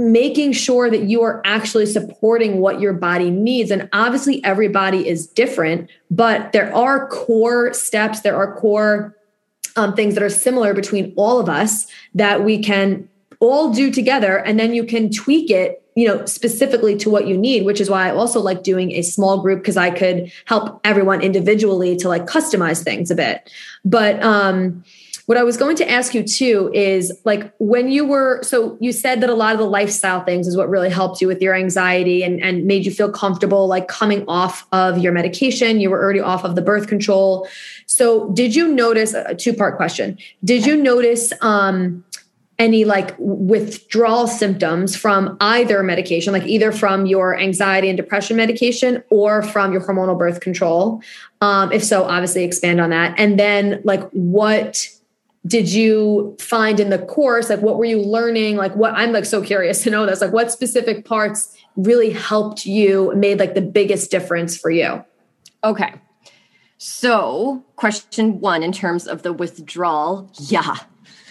[0.00, 3.70] making sure that you are actually supporting what your body needs.
[3.70, 9.16] And obviously, everybody is different, but there are core steps, there are core
[9.76, 13.08] um, things that are similar between all of us that we can
[13.40, 14.38] all do together.
[14.38, 15.76] And then you can tweak it.
[15.96, 19.02] you know, specifically to what you need, which is why I also like doing a
[19.02, 23.50] small group because I could help everyone individually to like customize things a bit.
[23.84, 24.84] But um
[25.30, 28.90] what I was going to ask you too is like when you were so you
[28.90, 31.54] said that a lot of the lifestyle things is what really helped you with your
[31.54, 35.80] anxiety and, and made you feel comfortable like coming off of your medication.
[35.80, 37.46] You were already off of the birth control.
[37.86, 40.18] So did you notice a two part question?
[40.42, 42.02] Did you notice um
[42.58, 49.00] any like withdrawal symptoms from either medication, like either from your anxiety and depression medication
[49.10, 51.00] or from your hormonal birth control?
[51.40, 53.14] Um, if so, obviously expand on that.
[53.16, 54.88] And then, like, what
[55.46, 58.56] did you find in the course like what were you learning?
[58.56, 60.20] Like what i'm like so curious to know this.
[60.20, 65.02] Like what specific parts really helped you made like the biggest difference for you?
[65.64, 65.94] Okay.
[66.76, 70.30] So question one in terms of the withdrawal.
[70.38, 70.76] Yeah.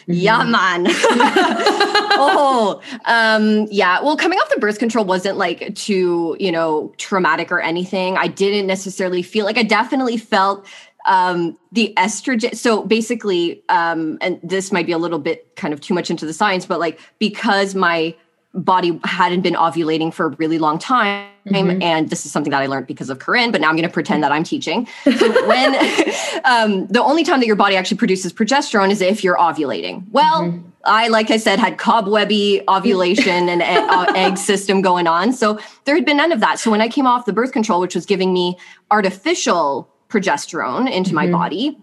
[0.08, 0.52] Yeah mm-hmm.
[0.52, 1.76] man.
[2.22, 4.02] Oh um yeah.
[4.02, 8.18] Well coming off the birth control wasn't like too you know traumatic or anything.
[8.18, 10.68] I didn't necessarily feel like i definitely felt
[11.10, 12.56] um, the estrogen.
[12.56, 16.26] So basically, um, and this might be a little bit kind of too much into
[16.26, 18.16] the science, but like because my
[18.54, 21.28] body hadn't been ovulating for a really long time.
[21.48, 21.82] Mm-hmm.
[21.82, 23.94] And this is something that I learned because of Corinne, but now I'm going to
[23.94, 24.88] pretend that I'm teaching.
[25.20, 25.76] So when
[26.46, 30.04] um, the only time that your body actually produces progesterone is if you're ovulating.
[30.12, 30.68] Well, mm-hmm.
[30.86, 35.34] I, like I said, had cobwebby ovulation and uh, egg system going on.
[35.34, 36.60] So there had been none of that.
[36.60, 38.58] So when I came off the birth control, which was giving me
[38.92, 41.16] artificial progesterone into mm-hmm.
[41.16, 41.78] my body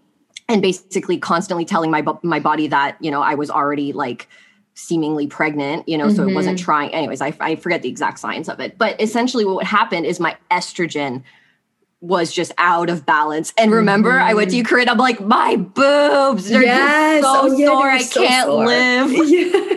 [0.49, 4.29] and basically constantly telling my my body that you know I was already like
[4.75, 6.17] seemingly pregnant you know mm-hmm.
[6.17, 6.65] so it wasn't mm-hmm.
[6.65, 10.21] trying anyways I, I forget the exact science of it but essentially what happened is
[10.21, 11.23] my estrogen
[12.01, 13.53] was just out of balance.
[13.57, 14.29] And remember, mm-hmm.
[14.29, 14.89] I went to Corinne.
[14.89, 17.23] I'm like, my boobs are yes.
[17.23, 17.91] so oh, yeah, sore.
[17.91, 18.67] I so can't sore.
[18.67, 19.13] live.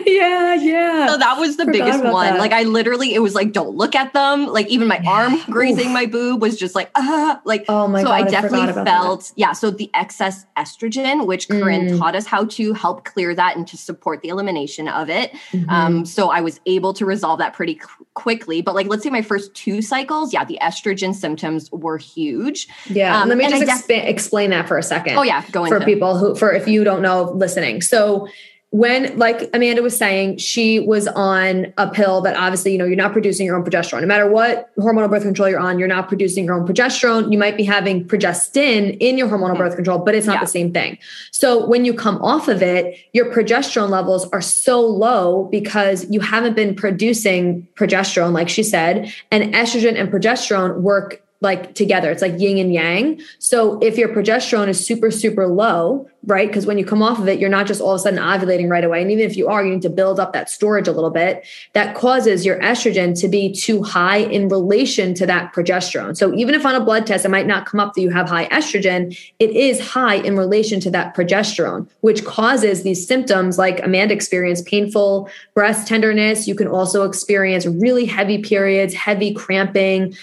[0.10, 1.06] Yeah, yeah, yeah.
[1.06, 2.26] So that was the Forgot biggest one.
[2.26, 2.38] That.
[2.38, 4.46] Like I literally, it was like, don't look at them.
[4.46, 7.64] Like even my arm grazing my boob was just like, ah, like.
[7.68, 8.14] Oh my so god!
[8.14, 9.32] I definitely I felt that.
[9.36, 9.52] yeah.
[9.52, 11.60] So the excess estrogen, which mm.
[11.60, 15.32] Corinne taught us how to help clear that and to support the elimination of it.
[15.52, 15.70] Mm-hmm.
[15.70, 18.62] Um, so I was able to resolve that pretty qu- quickly.
[18.62, 22.68] But like, let's say my first two cycles, yeah, the estrogen symptoms were huge.
[22.86, 23.20] Yeah.
[23.20, 25.16] Um, let me just exp- def- explain that for a second.
[25.16, 27.82] Oh yeah, go for people who for if you don't know listening.
[27.82, 28.28] So
[28.72, 32.94] when like amanda was saying she was on a pill that obviously you know you're
[32.94, 36.06] not producing your own progesterone no matter what hormonal birth control you're on you're not
[36.06, 40.14] producing your own progesterone you might be having progestin in your hormonal birth control but
[40.14, 40.40] it's not yeah.
[40.40, 40.96] the same thing
[41.32, 46.20] so when you come off of it your progesterone levels are so low because you
[46.20, 52.10] haven't been producing progesterone like she said and estrogen and progesterone work like together.
[52.10, 53.20] It's like yin and yang.
[53.38, 56.48] So if your progesterone is super, super low, right?
[56.48, 58.68] Because when you come off of it, you're not just all of a sudden ovulating
[58.68, 59.00] right away.
[59.00, 61.46] And even if you are, you need to build up that storage a little bit.
[61.72, 66.14] That causes your estrogen to be too high in relation to that progesterone.
[66.14, 68.28] So even if on a blood test, it might not come up that you have
[68.28, 73.82] high estrogen, it is high in relation to that progesterone, which causes these symptoms like
[73.82, 76.46] Amanda experienced painful breast tenderness.
[76.46, 80.14] You can also experience really heavy periods, heavy cramping,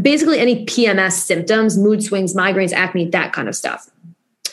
[0.00, 3.88] basically any PMS symptoms, mood swings, migraines, acne, that kind of stuff.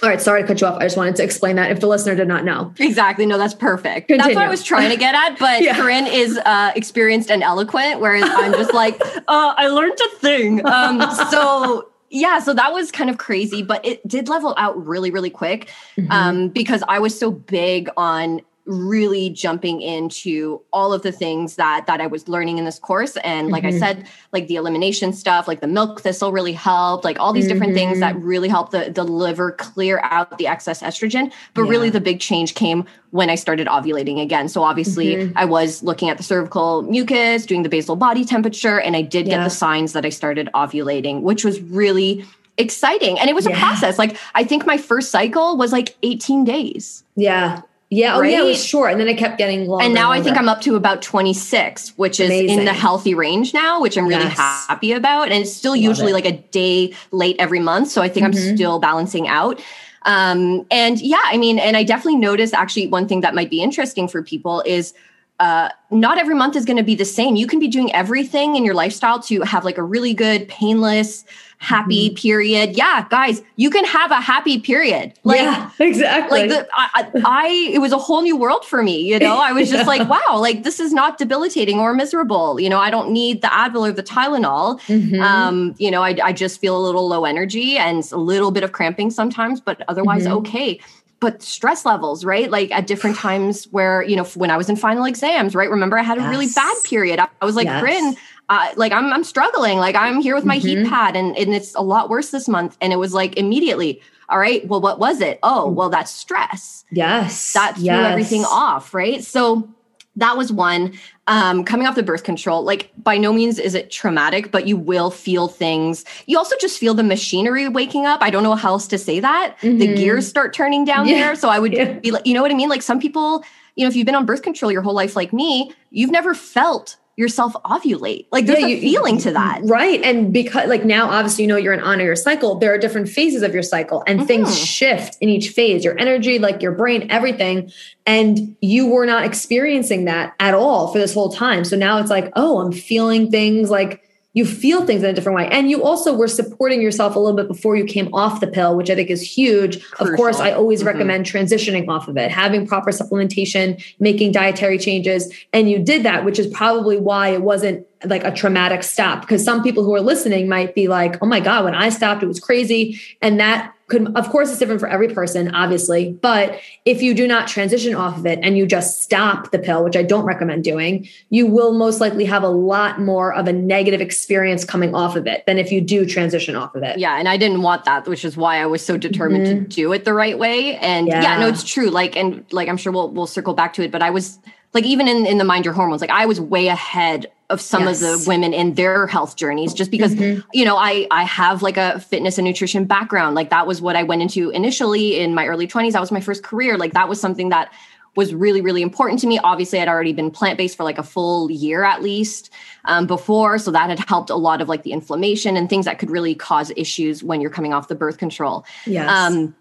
[0.01, 0.77] All right, sorry to cut you off.
[0.77, 2.73] I just wanted to explain that if the listener did not know.
[2.79, 3.25] Exactly.
[3.25, 4.07] No, that's perfect.
[4.07, 4.33] Continue.
[4.33, 5.37] That's what I was trying to get at.
[5.39, 5.75] But yeah.
[5.75, 10.65] Corinne is uh, experienced and eloquent, whereas I'm just like, uh, I learned a thing.
[10.65, 15.11] Um, so yeah, so that was kind of crazy, but it did level out really,
[15.11, 16.11] really quick mm-hmm.
[16.11, 21.87] um, because I was so big on really jumping into all of the things that
[21.87, 23.77] that I was learning in this course and like mm-hmm.
[23.77, 27.45] I said like the elimination stuff like the milk thistle really helped like all these
[27.45, 27.53] mm-hmm.
[27.53, 28.25] different things that mm-hmm.
[28.25, 31.69] really helped the, the liver clear out the excess estrogen but yeah.
[31.69, 35.35] really the big change came when I started ovulating again so obviously mm-hmm.
[35.35, 39.27] I was looking at the cervical mucus doing the basal body temperature and I did
[39.27, 39.37] yeah.
[39.37, 42.23] get the signs that I started ovulating which was really
[42.59, 43.53] exciting and it was yeah.
[43.53, 48.21] a process like I think my first cycle was like 18 days yeah yeah, oh
[48.21, 48.31] right?
[48.31, 49.85] yeah, it was short, and then it kept getting longer.
[49.85, 52.49] And now and I think I'm up to about 26, which Amazing.
[52.49, 54.37] is in the healthy range now, which I'm really yes.
[54.37, 55.31] happy about.
[55.31, 56.13] And it's still Love usually it.
[56.13, 58.49] like a day late every month, so I think mm-hmm.
[58.49, 59.59] I'm still balancing out.
[60.03, 63.61] Um, and yeah, I mean, and I definitely noticed actually one thing that might be
[63.61, 64.93] interesting for people is
[65.39, 67.35] uh, not every month is going to be the same.
[67.35, 71.25] You can be doing everything in your lifestyle to have like a really good, painless
[71.61, 72.15] happy mm-hmm.
[72.15, 72.77] period.
[72.77, 75.13] Yeah, guys, you can have a happy period.
[75.25, 76.47] Like, yeah, exactly.
[76.47, 79.01] Like the, I, I, it was a whole new world for me.
[79.01, 79.87] You know, I was just yeah.
[79.87, 82.61] like, wow, like this is not debilitating or miserable.
[82.61, 84.79] You know, I don't need the Advil or the Tylenol.
[84.87, 85.21] Mm-hmm.
[85.21, 88.63] Um, you know, I, I just feel a little low energy and a little bit
[88.63, 90.37] of cramping sometimes, but otherwise mm-hmm.
[90.37, 90.79] okay.
[91.19, 92.49] but stress levels, right?
[92.49, 95.69] Like at different times where, you know, when I was in final exams, right?
[95.69, 96.29] Remember I had a yes.
[96.29, 97.19] really bad period.
[97.19, 97.81] I, I was like, yes.
[97.81, 98.15] Bryn,
[98.49, 99.77] uh, like I'm, I'm struggling.
[99.77, 100.83] Like I'm here with my mm-hmm.
[100.83, 102.77] heat pad and, and it's a lot worse this month.
[102.81, 105.39] And it was like immediately, all right, well, what was it?
[105.43, 105.73] Oh, mm.
[105.73, 106.83] well, that's stress.
[106.91, 107.53] Yes.
[107.53, 108.11] That threw yes.
[108.11, 109.23] everything off, right?
[109.23, 109.69] So
[110.15, 110.97] that was one.
[111.27, 114.77] Um, coming off the birth control, like by no means is it traumatic, but you
[114.77, 116.03] will feel things.
[116.25, 118.21] You also just feel the machinery waking up.
[118.23, 119.55] I don't know how else to say that.
[119.61, 119.77] Mm-hmm.
[119.77, 121.19] The gears start turning down yeah.
[121.19, 121.35] there.
[121.35, 121.93] So I would yeah.
[121.93, 122.69] be like, you know what I mean?
[122.69, 123.43] Like some people,
[123.75, 126.33] you know, if you've been on birth control your whole life, like me, you've never
[126.33, 128.27] felt yourself ovulate.
[128.31, 129.59] Like there's yeah, a you, feeling to that.
[129.63, 130.01] Right.
[130.03, 133.09] And because like now obviously you know you're an on your cycle, there are different
[133.09, 134.27] phases of your cycle and mm-hmm.
[134.27, 137.73] things shift in each phase, your energy, like your brain, everything.
[138.05, 141.65] And you were not experiencing that at all for this whole time.
[141.65, 144.01] So now it's like, oh, I'm feeling things like
[144.39, 145.49] you feel things in a different way.
[145.51, 148.77] And you also were supporting yourself a little bit before you came off the pill,
[148.77, 149.83] which I think is huge.
[149.91, 150.13] Crucial.
[150.13, 150.87] Of course, I always mm-hmm.
[150.87, 155.31] recommend transitioning off of it, having proper supplementation, making dietary changes.
[155.51, 159.21] And you did that, which is probably why it wasn't like a traumatic stop.
[159.21, 162.23] Because some people who are listening might be like, oh my God, when I stopped,
[162.23, 162.99] it was crazy.
[163.21, 167.27] And that could of course it's different for every person obviously but if you do
[167.27, 170.63] not transition off of it and you just stop the pill which i don't recommend
[170.63, 175.15] doing you will most likely have a lot more of a negative experience coming off
[175.15, 177.83] of it than if you do transition off of it yeah and i didn't want
[177.85, 179.63] that which is why i was so determined mm-hmm.
[179.63, 181.21] to do it the right way and yeah.
[181.21, 183.91] yeah no it's true like and like i'm sure we'll we'll circle back to it
[183.91, 184.39] but i was
[184.73, 187.83] like even in in the mind your hormones like i was way ahead of some
[187.83, 188.01] yes.
[188.01, 190.47] of the women in their health journeys just because mm-hmm.
[190.53, 193.95] you know i i have like a fitness and nutrition background like that was what
[193.95, 197.09] i went into initially in my early 20s that was my first career like that
[197.09, 197.71] was something that
[198.15, 201.49] was really really important to me obviously i'd already been plant-based for like a full
[201.49, 202.51] year at least
[202.85, 205.99] um, before so that had helped a lot of like the inflammation and things that
[205.99, 209.09] could really cause issues when you're coming off the birth control yes.
[209.09, 209.55] um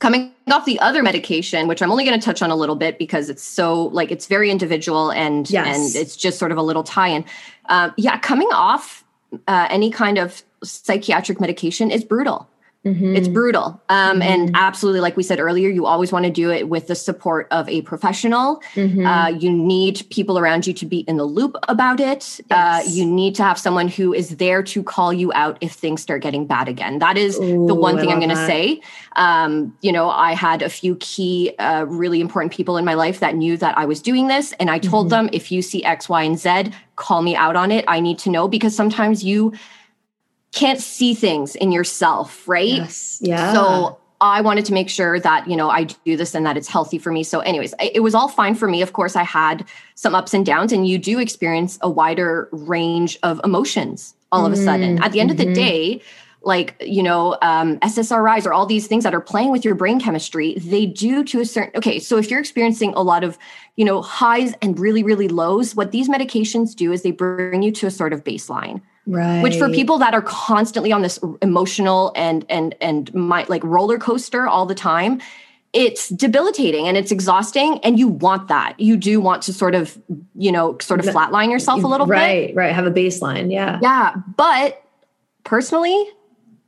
[0.00, 2.98] coming off the other medication which i'm only going to touch on a little bit
[2.98, 5.76] because it's so like it's very individual and yes.
[5.76, 7.24] and it's just sort of a little tie-in
[7.66, 9.04] uh, yeah coming off
[9.46, 12.48] uh, any kind of psychiatric medication is brutal
[12.84, 13.14] Mm-hmm.
[13.14, 13.82] It's brutal.
[13.90, 14.22] Um, mm-hmm.
[14.22, 17.46] And absolutely, like we said earlier, you always want to do it with the support
[17.50, 18.62] of a professional.
[18.74, 19.04] Mm-hmm.
[19.04, 22.40] Uh, you need people around you to be in the loop about it.
[22.50, 22.86] Uh, yes.
[22.86, 26.00] Uh, you need to have someone who is there to call you out if things
[26.00, 27.00] start getting bad again.
[27.00, 28.80] That is Ooh, the one thing I'm going to say.
[29.16, 33.20] Um, you know, I had a few key, uh, really important people in my life
[33.20, 34.52] that knew that I was doing this.
[34.52, 35.26] And I told mm-hmm.
[35.26, 37.84] them, if you see X, Y, and Z, call me out on it.
[37.88, 39.52] I need to know because sometimes you,
[40.52, 42.66] can't see things in yourself, right?
[42.66, 43.18] Yes.
[43.22, 43.52] Yeah.
[43.52, 46.68] So I wanted to make sure that, you know, I do this and that it's
[46.68, 47.22] healthy for me.
[47.22, 48.82] So, anyways, it was all fine for me.
[48.82, 53.18] Of course, I had some ups and downs, and you do experience a wider range
[53.22, 54.96] of emotions all of a sudden.
[54.96, 55.04] Mm-hmm.
[55.04, 55.54] At the end of the mm-hmm.
[55.54, 56.02] day,
[56.42, 60.00] like you know um, ssris or all these things that are playing with your brain
[60.00, 63.38] chemistry they do to a certain okay so if you're experiencing a lot of
[63.76, 67.70] you know highs and really really lows what these medications do is they bring you
[67.70, 69.42] to a sort of baseline Right.
[69.42, 73.98] Which for people that are constantly on this emotional and and and my like roller
[73.98, 75.20] coaster all the time,
[75.72, 78.78] it's debilitating and it's exhausting and you want that.
[78.78, 79.98] You do want to sort of,
[80.34, 82.56] you know, sort of flatline yourself a little right, bit.
[82.56, 83.78] Right, right, have a baseline, yeah.
[83.82, 84.82] Yeah, but
[85.44, 86.06] personally,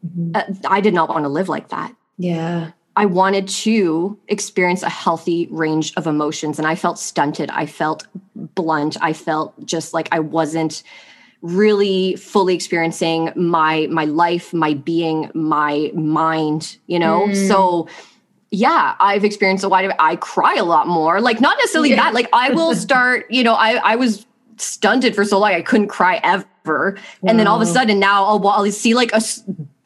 [0.06, 0.32] mm-hmm.
[0.34, 1.94] uh, I did not want to live like that.
[2.16, 2.70] Yeah.
[2.94, 7.50] I wanted to experience a healthy range of emotions and I felt stunted.
[7.50, 8.96] I felt blunt.
[9.00, 10.82] I felt just like I wasn't
[11.42, 17.48] really fully experiencing my my life my being my mind you know mm.
[17.48, 17.88] so
[18.52, 21.96] yeah i've experienced a wide i cry a lot more like not necessarily yeah.
[21.96, 24.24] that like i will start you know i i was
[24.56, 27.28] stunted for so long i couldn't cry ever wow.
[27.28, 29.20] and then all of a sudden now I'll, I'll see like a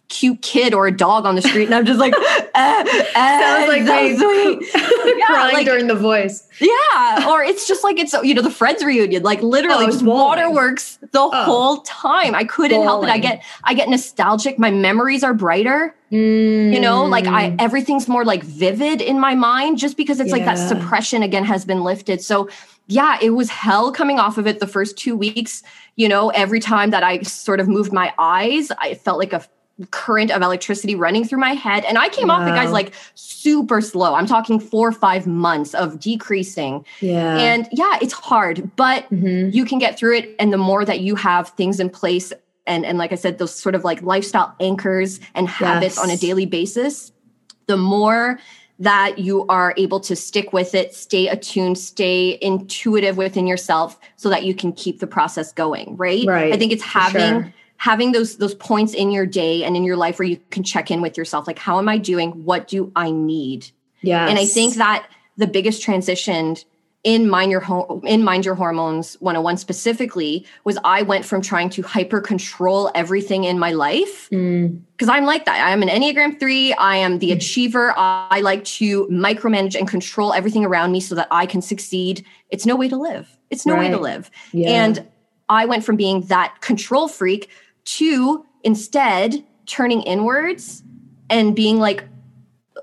[0.08, 3.68] cute kid or a dog on the street, and I'm just like, eh, eh, sounds
[3.68, 4.68] like so sweet.
[5.18, 6.48] yeah, crying like, during the voice.
[6.60, 10.04] Yeah, or it's just like it's you know the Friends reunion, like literally oh, just
[10.04, 11.30] waterworks the oh.
[11.44, 12.34] whole time.
[12.34, 13.10] I couldn't help it.
[13.10, 14.58] I get I get nostalgic.
[14.58, 15.94] My memories are brighter.
[16.12, 16.72] Mm.
[16.72, 17.56] You know, like I mm.
[17.58, 20.36] everything's more like vivid in my mind just because it's yeah.
[20.36, 22.22] like that suppression again has been lifted.
[22.22, 22.48] So
[22.88, 25.62] yeah, it was hell coming off of it the first two weeks.
[25.96, 29.44] You know, every time that I sort of moved my eyes, I felt like a
[29.90, 31.84] current of electricity running through my head.
[31.84, 32.36] And I came wow.
[32.36, 34.14] off the guys, like super slow.
[34.14, 36.84] I'm talking four or five months of decreasing.
[37.00, 37.36] Yeah.
[37.36, 39.50] And yeah, it's hard, but mm-hmm.
[39.50, 40.34] you can get through it.
[40.38, 42.32] And the more that you have things in place,
[42.66, 46.04] and, and like I said, those sort of like lifestyle anchors and habits yes.
[46.04, 47.12] on a daily basis,
[47.66, 48.38] the more
[48.78, 54.28] that you are able to stick with it, stay attuned, stay intuitive within yourself so
[54.28, 56.26] that you can keep the process going, right?
[56.26, 56.52] Right.
[56.52, 59.96] I think it's having sure having those those points in your day and in your
[59.96, 62.30] life where you can check in with yourself like how am i doing?
[62.44, 63.70] What do i need?
[64.02, 64.28] Yeah.
[64.28, 65.06] And I think that
[65.36, 66.56] the biggest transition
[67.04, 71.70] in mind your home in mind your hormones 101 specifically was i went from trying
[71.70, 75.08] to hyper control everything in my life because Mm.
[75.08, 75.64] i'm like that.
[75.64, 77.92] I am an enneagram 3 i am the achiever.
[77.96, 82.24] I like to micromanage and control everything around me so that i can succeed.
[82.50, 83.36] It's no way to live.
[83.50, 84.30] It's no way to live.
[84.52, 84.70] Yeah.
[84.84, 85.06] and
[85.48, 87.50] i went from being that control freak
[87.86, 90.82] to instead turning inwards
[91.30, 92.04] and being like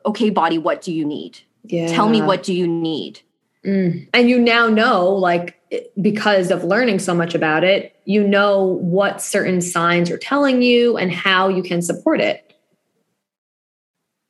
[0.06, 1.88] okay body what do you need yeah.
[1.88, 3.22] tell me what do you need
[3.66, 4.10] Mm.
[4.14, 5.58] And you now know, like,
[6.02, 10.98] because of learning so much about it, you know what certain signs are telling you
[10.98, 12.54] and how you can support it.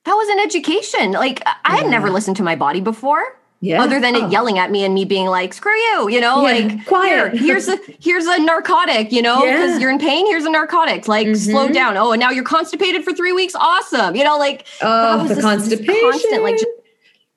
[0.05, 3.23] that was an education like I- i had never listened to my body before
[3.65, 3.81] Yeah.
[3.81, 4.25] other than Oh.
[4.25, 7.31] it yelling at me and me being like screw you you know Yeah, like quiet.
[7.33, 9.77] here, here's a here's a narcotic you know because Yeah.
[9.79, 11.73] you're in pain here's a narcotic like slow Mhm.
[11.73, 15.29] down oh and now you're constipated for three weeks awesome you know like Oh, was
[15.29, 16.11] the this- this constipation.
[16.11, 16.67] constant like just,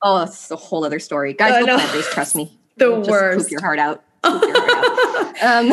[0.03, 1.75] oh it's a whole other story guys go know.
[1.77, 3.39] plant-based trust me The just worst.
[3.45, 5.43] poop your heart out your heart out.
[5.43, 5.71] um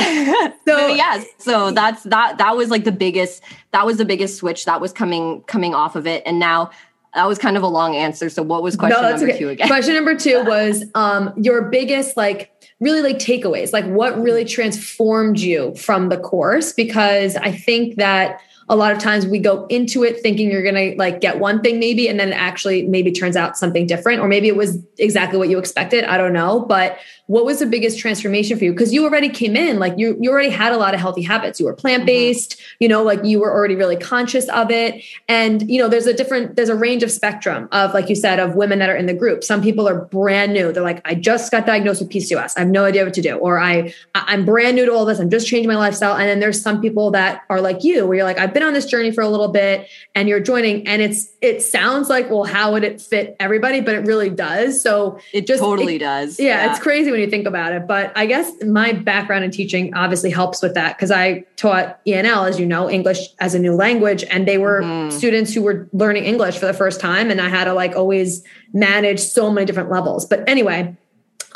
[0.67, 3.43] So- yes so that's that that was like the biggest
[3.73, 6.71] that was the biggest switch that was coming coming off of it and now
[7.15, 9.39] that was kind of a long answer so what was question that's number okay.
[9.39, 14.17] two again Question number two was um, your biggest, like, really like takeaways, like what
[14.21, 16.73] really transformed you from the course?
[16.73, 20.93] Because I think that a lot of times we go into it thinking you're going
[20.93, 24.21] to like get one thing maybe, and then it actually maybe turns out something different,
[24.21, 26.05] or maybe it was exactly what you expected.
[26.05, 26.61] I don't know.
[26.61, 28.73] But what was the biggest transformation for you?
[28.73, 31.59] Because you already came in, like you, you already had a lot of healthy habits.
[31.59, 31.81] You were mm-hmm.
[31.81, 35.03] plant based, you know, like you were already really conscious of it.
[35.29, 38.41] And, you know, there's a different, there's a range of spectrum of, like you said,
[38.41, 39.43] of women that are in the group.
[39.43, 40.71] Some people are brand new.
[40.71, 42.55] They're like, I just got diagnosed with PCOS.
[42.57, 43.37] I have no idea what to do.
[43.37, 45.19] Or I, I- I'm brand new to all this.
[45.19, 46.17] I'm just changing my lifestyle.
[46.17, 48.73] And then there's some people that are like you, where you're like, I've been on
[48.73, 50.87] this journey for a little bit and you're joining.
[50.87, 53.81] And it's, it sounds like, well, how would it fit everybody?
[53.81, 54.81] But it really does.
[54.81, 57.89] So it just- totally it- does yeah, it's crazy when you think about it.
[57.89, 62.49] But I guess my background in teaching obviously helps with that because I taught ENL,
[62.49, 65.11] as you know, English as a new language, and they were Mhm.
[65.11, 68.45] students who were learning English for the first time, and I had to like always
[68.73, 70.27] manage so many different levels.
[70.27, 70.95] But anyway.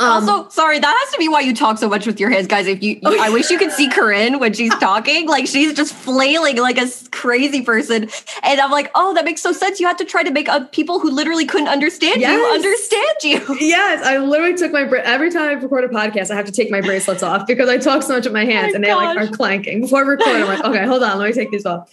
[0.00, 2.46] Um, also, sorry, that has to be why you talk so much with your hands,
[2.46, 2.66] guys.
[2.66, 5.26] If you, you I wish you could see Corinne when she's talking.
[5.28, 8.08] Like she's just flailing like a crazy person,
[8.42, 9.80] and I'm like, oh, that makes so sense.
[9.80, 12.54] You had to try to make up people who literally couldn't understand you Yes.
[12.54, 13.16] understand
[13.50, 13.56] you.
[13.60, 16.52] Yes, I literally took my bra- every time I record a podcast, I have to
[16.52, 18.94] take my bracelets off because I talk so much with my hands my and they
[18.94, 19.80] like are clanking.
[19.80, 21.90] Before I record, I'm like, okay, hold on, let me take these off.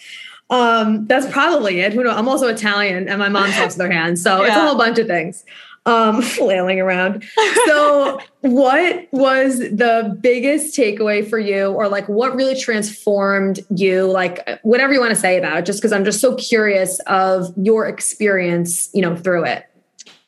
[0.52, 1.94] Um, that's probably it.
[1.94, 2.16] Who knows?
[2.16, 5.00] I'm also Italian and my mom talks with her hands, so it's a whole bunch
[5.00, 5.44] of things.
[5.88, 7.24] Um, flailing around.
[7.66, 14.06] So, what was the biggest takeaway for you, or like what really transformed you?
[14.12, 17.54] Like whatever you want to say about it, just because I'm just so curious of
[17.56, 19.66] your experience, you know, through it.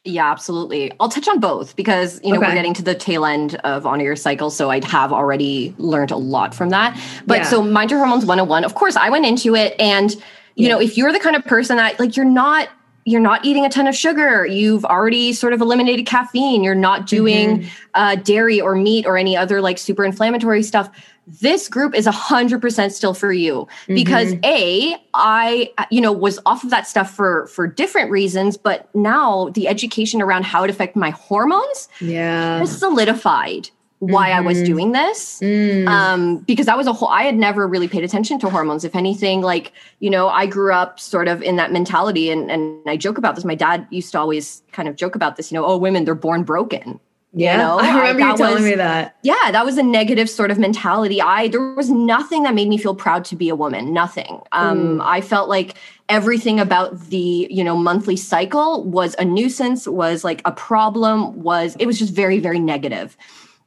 [0.04, 0.92] Yeah, absolutely.
[1.00, 2.48] I'll touch on both because you know Okay.
[2.48, 6.12] we're getting to the tail end of on your cycle, so I'd have already learned
[6.12, 6.98] a lot from that.
[7.26, 7.44] But Yeah.
[7.50, 10.12] so mind your hormones 101, of course, I went into it and
[10.56, 10.70] you Yeah.
[10.70, 12.70] know, if you're the kind of person that like you're not
[13.08, 17.08] you're not eating a ton of sugar, you've already sort of eliminated caffeine, you're not
[17.08, 20.90] doing uh, dairy or meat or any other like super inflammatory stuff.
[21.26, 26.38] This group is a hundred percent still for you because a I you know was
[26.46, 30.70] off of that stuff for for different reasons, but now the education around how it
[30.70, 32.60] affect my hormones Yeah.
[32.60, 33.70] has solidified
[34.00, 34.66] why I was Mhm.
[34.66, 35.88] doing this Mm.
[35.88, 38.84] um because that was a whole i had never really paid attention to hormones.
[38.86, 42.62] If anything like you know i grew up sort of in that mentality and and
[42.88, 43.44] i joke about this.
[43.44, 46.14] My dad used to always kind of joke about this you know oh women they're
[46.30, 47.00] born broken
[47.34, 49.16] Yeah, know, I I- remember you telling was- me that.
[49.24, 51.20] yeah that was a negative sort of mentality.
[51.22, 54.34] I there was nothing that made me feel proud to be a woman nothing.
[54.52, 55.70] Um i felt like
[56.08, 61.18] everything about the you know monthly cycle was a nuisance was like a problem
[61.50, 63.18] was it was just very very negative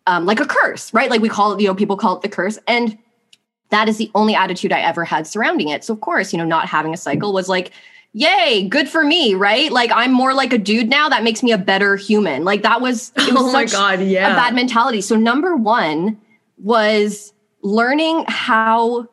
[0.07, 1.11] um like a curse right?
[1.11, 2.59] Like we call it you know people call it the curse.
[2.67, 2.99] And
[3.71, 5.85] that is the only attitude i ever had surrounding it.
[5.85, 7.73] So of course you know not having a cycle was like
[8.13, 9.71] yay good for me right?
[9.71, 12.45] Like i'm more like a dude now that makes me a better human.
[12.45, 14.33] Like that was it was Oh my god, yeah.
[14.33, 15.01] a bad mentality.
[15.01, 16.21] So number one
[16.59, 17.33] was
[17.63, 19.09] learning how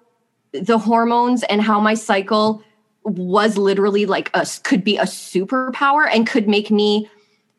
[0.53, 2.63] the hormones and how my cycle
[3.03, 7.09] was literally like a could be a superpower and could make me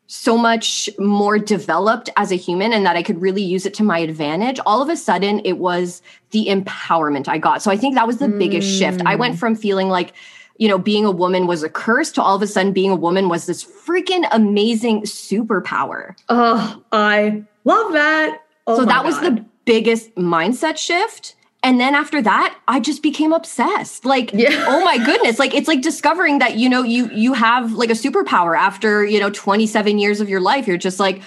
[0.09, 3.82] so much more developed as a human and that I could really use it to
[3.82, 4.59] my advantage.
[4.64, 6.00] All of a sudden it was
[6.30, 7.62] the empowerment I got.
[7.62, 9.02] So I think that was the biggest shift.
[9.04, 9.38] I went mm.
[9.38, 10.14] from feeling like
[10.56, 12.96] you know, being a woman was a curse to all of a sudden being a
[12.96, 16.16] woman was this freaking amazing superpower.
[16.28, 18.40] oh, I love that.
[18.66, 19.36] Oh so that was God.
[19.36, 21.36] the biggest mindset shift.
[21.68, 24.04] And then after that i just became obsessed.
[24.04, 24.64] Like Yeah.
[24.72, 25.38] oh my goodness.
[25.42, 29.18] Like it's like discovering that you know you you have like a superpower after you
[29.22, 30.66] know 27 years of your life.
[30.68, 31.18] You're just like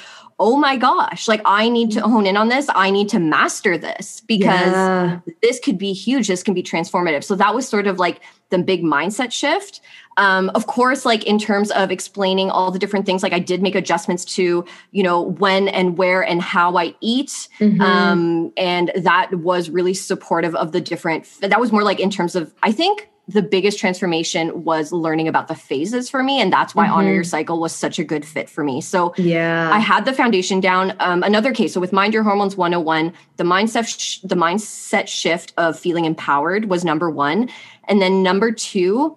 [0.44, 1.28] oh my gosh.
[1.28, 2.66] Like i need to hone in on this.
[2.86, 5.20] I need to master this because Yeah.
[5.46, 6.28] this could be huge.
[6.28, 7.24] This can be transformative.
[7.24, 8.18] So that was sort of like
[8.50, 9.82] the big mindset shift
[10.18, 13.62] um, of course like in terms of explaining all the different things like i did
[13.62, 17.80] make adjustments to you know when and where and how i eat Mhm.
[17.82, 22.36] um, and that was really supportive of the different that was more like in terms
[22.36, 26.74] of i think the biggest transformation was learning about the phases for me and that's
[26.76, 27.16] why honor Mhm.
[27.16, 29.70] your cycle was such a good fit for me so yeah.
[29.72, 30.94] I had the foundation down.
[31.00, 35.54] Um, another case, so with Mind Your Hormones 101, the mindset sh- the mindset shift
[35.58, 37.48] of feeling empowered was number one,
[37.88, 39.16] and then number two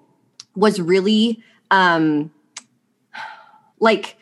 [0.55, 2.33] was really um,
[3.81, 4.17] like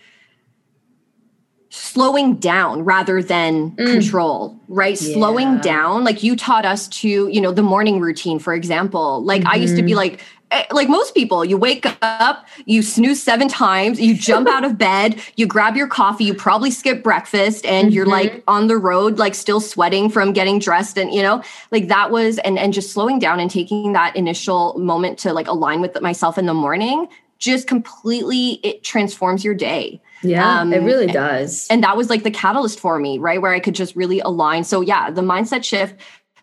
[1.69, 4.99] slowing down rather than control right?
[4.99, 6.05] Slowing down.
[6.05, 9.23] Like you taught us to you know the morning routine for example.
[9.23, 10.17] Like i used to be like eh,
[10.71, 15.21] like most people you wake up you snooze seven times you jump out of bed
[15.37, 19.35] you grab your coffee you probably skip breakfast and you're like on the road like
[19.35, 23.19] still sweating from getting dressed and you know like that was and and just slowing
[23.19, 27.67] down and taking that initial moment to like align with myself in the morning just
[27.67, 30.61] completely it transforms your day yeah.
[30.61, 31.67] um, it really does.
[31.69, 34.65] and that was like the catalyst for me right where i could just really align
[34.65, 35.97] so yeah the mindset shift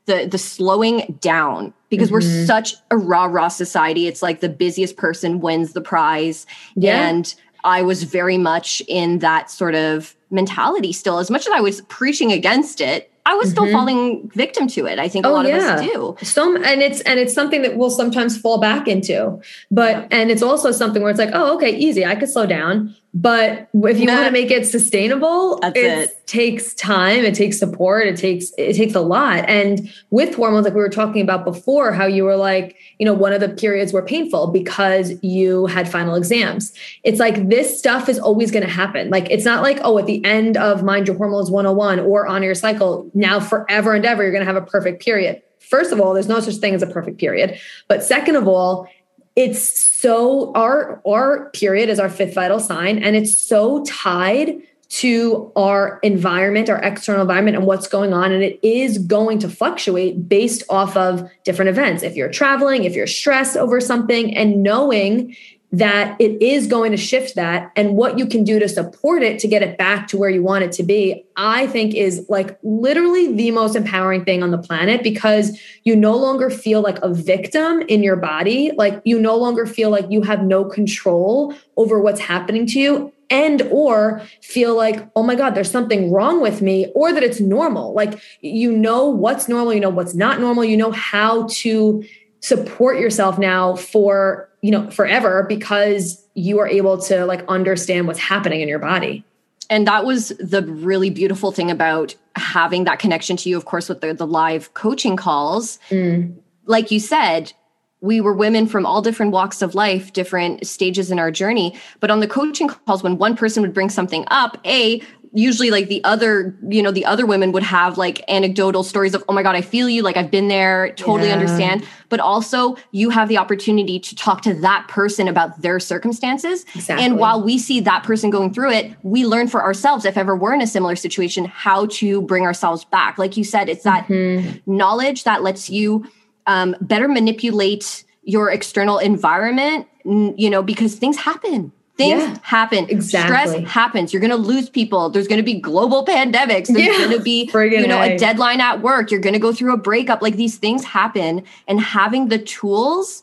[0.05, 2.45] the the slowing down because we're Mhm.
[2.45, 4.07] such a rah rah society.
[4.07, 6.45] It's like the busiest person wins the prize.
[6.75, 7.07] Yeah.
[7.09, 7.33] and
[7.65, 11.17] i was very much in that sort of mentality still.
[11.19, 13.71] As much as i was preaching against it i was still Mhm.
[13.73, 16.15] falling victim to it i think a Oh, lot of us do.
[16.23, 19.39] So and it's and it's something that we'll sometimes fall back into.
[19.71, 22.95] But and it's also something where it's like oh okay easy i could slow down
[23.13, 26.27] but if you want to make it sustainable it it.
[26.27, 29.47] takes time it takes support it takes it takes a lot.
[29.49, 33.13] And with hormones like we were talking about before how you were like you know
[33.13, 36.71] one of the periods were painful because you had final exams.
[37.03, 39.09] It's like this stuff is always going to happen.
[39.09, 42.43] Like it's not like oh at the end of mind your hormones 101 or on
[42.43, 45.41] your cycle now forever and ever you're going to have a perfect period.
[45.57, 47.59] First of all there's no such thing as a perfect period.
[47.87, 48.87] But second of all
[49.35, 55.51] it's so our our period is our fifth vital sign and it's so tied to
[55.55, 60.27] our environment our external environment and what's going on and it is going to fluctuate
[60.27, 62.01] based off of different events.
[62.03, 65.35] If you're traveling if you're stressed over something and knowing
[65.71, 69.39] that it is going to shift that and what you can do to support it
[69.39, 72.57] to get it back to where you want it to be i think is like
[72.63, 77.13] literally the most empowering thing on the planet because you no longer feel like a
[77.13, 78.71] victim in your body.
[78.75, 83.13] Like you no longer feel like you have no control over what's happening to you
[83.29, 87.39] and or feel like oh my god there's something wrong with me or that it's
[87.39, 87.93] normal.
[87.93, 92.03] Like you know what's normal you know what's not normal you know how to
[92.41, 98.19] support yourself now for you know forever because you are able to like understand what's
[98.19, 99.23] happening in your body.
[99.71, 103.89] And that was the really beautiful thing about having that connection to you of course
[103.89, 105.79] with the, the live coaching calls.
[105.89, 106.35] Mm.
[106.65, 107.53] Like you said
[108.01, 111.77] we were women from all different walks of life different stages in our journey.
[111.99, 115.01] But on the coaching calls when one person would bring something up a
[115.33, 119.23] usually like the other you know the other women would have like anecdotal stories of
[119.29, 121.33] oh my god i feel you like i've been there totally Yeah.
[121.35, 126.65] understand but also you have the opportunity to talk to that person about their circumstances
[126.73, 127.05] Exactly.
[127.05, 130.35] and while we see that person going through it we learn for ourselves if ever
[130.35, 134.07] we're in a similar situation how to bring ourselves back like you said it's that
[134.07, 134.61] Mhm.
[134.65, 136.05] knowledge that lets you
[136.47, 142.85] um, better manipulate your external environment you know because things happen things Yeah, happen.
[142.89, 143.27] Exactly.
[143.61, 144.11] stress happens.
[144.11, 145.09] You're going to lose people.
[145.11, 146.67] There's going to be global pandemics.
[146.73, 148.17] There's Yeah, going to be you know a A.
[148.17, 149.11] deadline at work.
[149.11, 150.21] You're going to go through a breakup.
[150.21, 151.43] Like these things happen.
[151.67, 153.21] And having the tools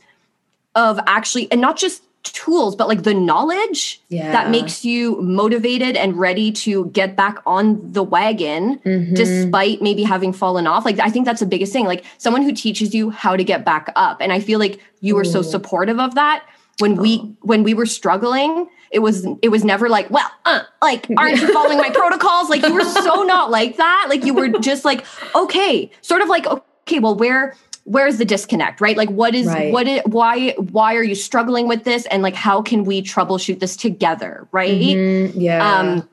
[0.76, 4.32] of actually and not just tools but like the knowledge Yeah.
[4.32, 9.14] that makes you motivated and ready to get back on the wagon Mhm.
[9.14, 10.84] despite maybe having fallen off.
[10.84, 11.86] Like i think that's the biggest thing.
[11.86, 14.16] Like someone who teaches you how to get back up.
[14.20, 16.42] And i feel like you were so supportive of that
[16.78, 21.06] when we when we were struggling it was it was never like well uh, like
[21.16, 22.48] aren't you following my protocols?
[22.48, 24.06] Like you were so not like that.
[24.08, 25.04] Like you were just like
[25.34, 27.54] okay sort of like okay well where
[27.84, 28.96] where's the disconnect right?
[28.96, 29.72] Like what is Right.
[29.72, 32.06] what it why why are you struggling with this?
[32.06, 34.70] And like how can we troubleshoot this together right?
[34.78, 35.32] Mhm.
[35.34, 35.78] yeah.
[35.78, 36.08] Um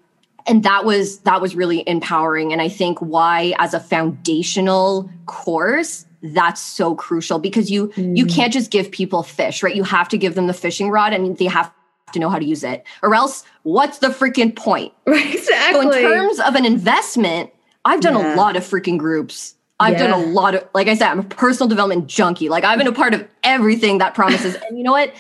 [0.48, 2.52] and that was that was really empowering.
[2.52, 8.34] And i think why as a foundational course that's so crucial because you you Mm.
[8.36, 11.38] can't just give people fish right you have to give them the fishing rod and
[11.38, 11.72] they have
[12.14, 15.92] to know how to use it or else what's the freaking point right exactly so
[15.92, 17.50] in terms of an investment
[17.86, 18.36] i've done Yeah.
[18.36, 20.08] a lot of freaking groups I've yeah.
[20.08, 22.48] done a lot of, like I said, I'm a personal development junkie.
[22.48, 24.56] Like I've been a part of everything that promises.
[24.70, 25.12] and you know what?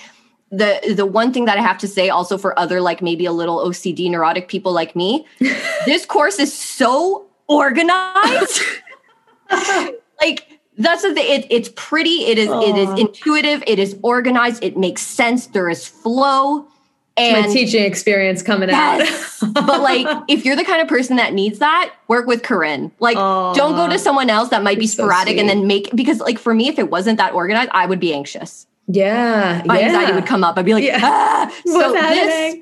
[0.51, 3.31] The the one thing that I have to say also for other like maybe a
[3.33, 5.25] little OCD neurotic people like me,
[5.85, 8.61] this course is so organized.
[10.21, 11.41] like that's the thing.
[11.41, 12.25] It, it's pretty.
[12.25, 12.49] It is.
[12.49, 12.69] Aww.
[12.69, 13.63] It is intuitive.
[13.67, 14.63] It is organized.
[14.63, 15.47] It makes sense.
[15.47, 16.67] There is flow.
[17.15, 19.43] And my teaching experience coming yes.
[19.43, 19.53] out.
[19.53, 22.91] but like, if you're the kind of person that needs that, work with Corinne.
[22.99, 23.53] Like, Aww.
[23.53, 26.55] don't go to someone else that might be sporadic and then make because like for
[26.55, 28.65] me, if it wasn't that organized, I would be anxious.
[28.87, 29.85] Yeah, my yeah.
[29.85, 30.57] anxiety would come up.
[30.57, 30.99] I'd be like, yeah.
[31.01, 31.55] ah.
[31.65, 32.57] So this,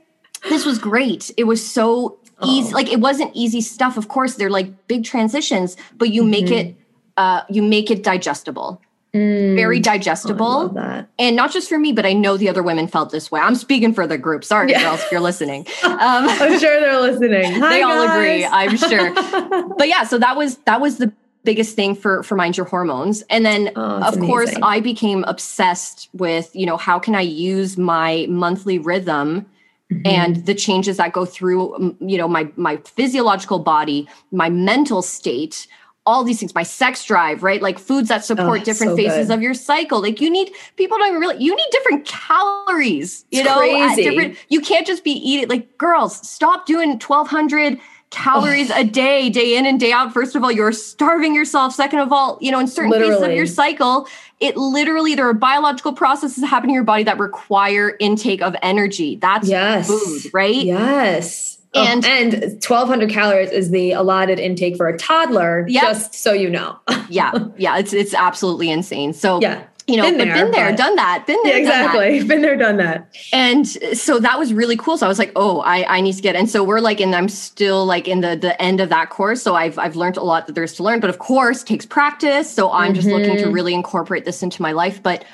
[0.49, 1.31] this was great.
[1.37, 2.73] It was so easy.
[2.73, 2.75] Oh.
[2.75, 3.97] Like, it wasn't easy stuff.
[3.97, 6.31] Of course, they're like big transitions, but you mm-hmm.
[6.31, 6.75] make it
[7.17, 8.81] uh, you make it digestible.
[9.13, 9.55] Mm.
[9.55, 10.73] Very digestible.
[10.77, 13.41] Oh, and not just for me, but I know the other women felt this way.
[13.41, 14.45] I'm speaking for the group.
[14.45, 14.83] Sorry, yeah.
[14.83, 15.67] girls, if you're listening.
[15.83, 17.51] Um, I'm sure they're listening.
[17.61, 19.13] Hi, they all agree, I'm sure.
[19.77, 21.11] but yeah, so that was that was the
[21.43, 24.27] biggest thing for for mind your hormones and then oh, of amazing.
[24.27, 29.43] course i became obsessed with you know how can i use my monthly rhythm
[29.91, 30.01] mm-hmm.
[30.05, 35.67] and the changes that go through you know my my physiological body my mental state
[36.05, 37.61] all these things, my sex drive, right?
[37.61, 39.33] Like foods that oh, support oh, different so phases good.
[39.35, 40.01] of your cycle.
[40.01, 44.03] Like you need people don't even really you need different calories, you it's know, crazy.
[44.03, 47.79] different you can't just be eating like girls, stop doing 1200
[48.09, 50.13] calories a day, day in and day out.
[50.13, 51.73] First of all, you're starving yourself.
[51.73, 53.13] Second of all, you know, in certain literally.
[53.13, 54.07] phases of your cycle,
[54.39, 59.15] it literally there are biological processes happening in your body that require intake of energy.
[59.15, 59.87] That's yes.
[59.87, 60.53] food, right?
[60.53, 61.57] Yes.
[61.73, 65.83] Oh, and, oh, and 1200 calories is the allotted intake for a toddler yep.
[65.83, 66.77] just so you know
[67.09, 70.95] yeah yeah it's it's absolutely insane so yeah you know, been there, been there done
[70.95, 73.13] that, been there, yeah, exactly, been there, done that.
[73.33, 74.97] And so that was really cool.
[74.97, 76.35] So I was like, oh, I, I need to get.
[76.35, 79.41] And so we're like, and I'm still like in the the end of that course.
[79.41, 82.49] So I've I've learned a lot that there's to learn, but of course, takes practice.
[82.49, 82.95] So I'm mm-hmm.
[82.95, 83.51] just looking to mm-hmm.
[83.51, 85.01] really incorporate this into my life.
[85.01, 85.25] But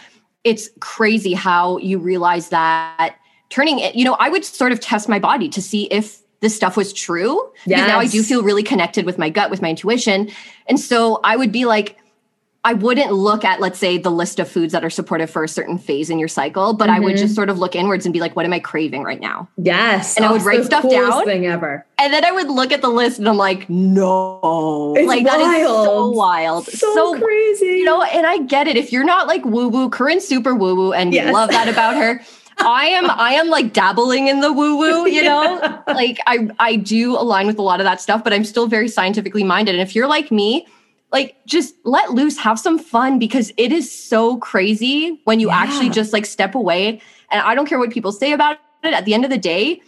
[0.43, 3.17] it's crazy how you realize that
[3.49, 3.95] turning it.
[3.95, 6.93] You know, I would sort of test my body to see if this stuff was
[6.93, 7.51] true.
[7.65, 7.79] Yes.
[7.79, 10.29] Because now I do feel really connected with my gut, with my intuition.
[10.67, 11.97] And so I would be like,
[12.63, 15.47] I wouldn't look at, let's say, the list of foods that are supportive for a
[15.47, 16.95] certain phase in your cycle, but mm-hmm.
[16.95, 17.23] I would mm-hmm.
[17.23, 19.47] just sort of look inwards and be like, what am I craving right now?
[19.55, 20.17] Yes.
[20.17, 21.23] And I would write stuff down.
[21.23, 21.85] thing ever.
[21.97, 24.93] And then I would look at the list and I'm like, no.
[24.97, 25.39] It's like wild.
[25.39, 26.65] that is so wild.
[26.65, 27.65] So, so, crazy.
[27.67, 28.75] You know, and I get it.
[28.75, 31.33] If you're not like woo woo, Corinne's super woo woo and yes.
[31.33, 32.21] love that about her.
[32.59, 35.59] I am I am like dabbling in the woo woo, you know?
[35.61, 35.81] yeah.
[35.87, 38.87] Like I I do align with a lot of that stuff, but I'm still very
[38.87, 39.75] scientifically minded.
[39.75, 40.67] And if you're like me,
[41.11, 45.57] like just let loose, have some fun because it is so crazy when you yeah.
[45.57, 47.01] actually just like step away.
[47.31, 48.93] And I don't care what people say about it.
[48.93, 49.81] At the end of the day,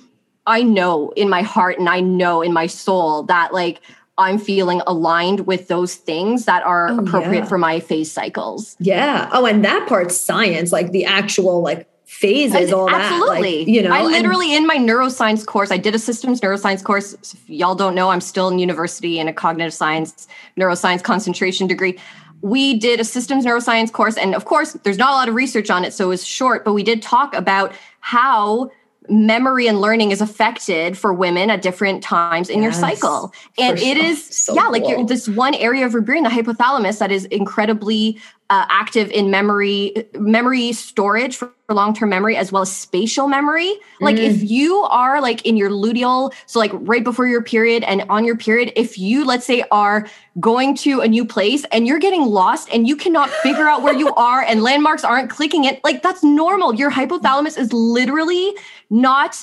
[0.45, 3.81] I know in my heart and I know in my soul that like
[4.17, 7.45] I'm feeling aligned with those things that are oh, appropriate yeah.
[7.45, 8.75] for my phase cycles.
[8.79, 9.29] Yeah.
[9.31, 13.51] Oh, and that part's science, like the actual like phases, all absolutely.
[13.51, 13.59] that.
[13.59, 16.83] Like, you know, I literally and, in my neuroscience course, I did a systems neuroscience
[16.83, 17.13] course.
[17.13, 21.99] If y'all don't know, I'm still in university in a cognitive science, neuroscience concentration degree.
[22.41, 25.69] We did a systems neuroscience course, and of course, there's not a lot of research
[25.69, 26.65] on it, so it was short.
[26.65, 28.71] But we did talk about how
[29.07, 33.33] memory and learning is affected for women at different times in yes, your cycle.
[33.57, 34.05] And it sure.
[34.05, 34.71] is, so yeah, cool.
[34.71, 38.19] like this one area of your brain, the hypothalamus, that is incredibly
[38.49, 43.71] uh, active in memory memory storage for, for, long-term memory as well as spatial memory.
[44.01, 44.23] Like mm.
[44.23, 48.25] if you are like in your luteal so like right before your period and on
[48.25, 50.07] your period if you let's say are
[50.39, 53.93] going to a new place and you're getting lost and you cannot figure out where
[53.93, 56.73] you are and landmarks aren't clicking it like that's normal.
[56.73, 58.53] Your hypothalamus is literally
[58.89, 59.37] not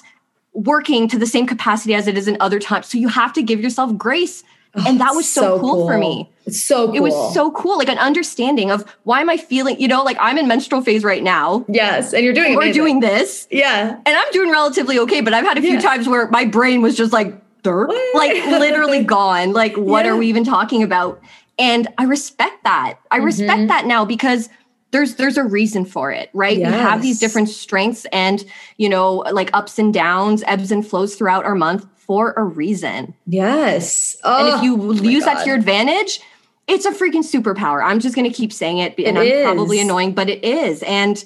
[0.52, 3.42] working to the same capacity as it is in other times so you have to
[3.42, 4.42] give yourself grace
[4.86, 6.30] and that was so, so cool, cool, for me.
[6.44, 6.96] It's so cool.
[6.96, 10.16] It was so cool, like an understanding of why am I feeling, you know, like
[10.20, 11.64] I'm in menstrual phase right now.
[11.68, 12.12] Yes.
[12.12, 12.82] And you're doing We're amazing.
[12.82, 13.48] doing this.
[13.50, 13.96] Yeah.
[14.04, 15.80] And I'm doing relatively okay, but I've had a few yeah.
[15.80, 19.52] times where my brain was just like dirt, like literally gone.
[19.52, 20.12] Like, what yeah.
[20.12, 21.20] are we even talking about?
[21.58, 22.98] And I respect that.
[23.10, 23.26] I mm-hmm.
[23.26, 24.48] respect that now because
[24.92, 26.72] there's there's a reason for it right yes.
[26.72, 28.44] we have these different strengths and
[28.76, 33.14] you know like ups and downs ebbs and flows throughout our month for a reason.
[33.26, 34.16] Yes.
[34.24, 36.20] Oh, and if you oh use that to your advantage,
[36.66, 37.84] it's a freaking superpower.
[37.84, 39.44] I'm just going to keep saying it, and it I'm is.
[39.44, 40.82] probably annoying, but it is.
[40.84, 41.22] And